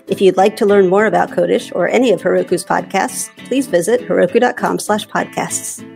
If 0.09 0.21
you'd 0.21 0.37
like 0.37 0.57
to 0.57 0.67
learn 0.67 0.89
more 0.89 1.07
about 1.07 1.31
Codish 1.31 1.75
or 1.75 1.89
any 1.89 2.13
of 2.13 2.21
Heroku's 2.21 2.65
podcasts, 2.65 3.35
please 3.47 3.67
visit 3.67 4.03
heroku.com 4.03 4.79
slash 4.79 5.09
podcasts. 5.09 5.87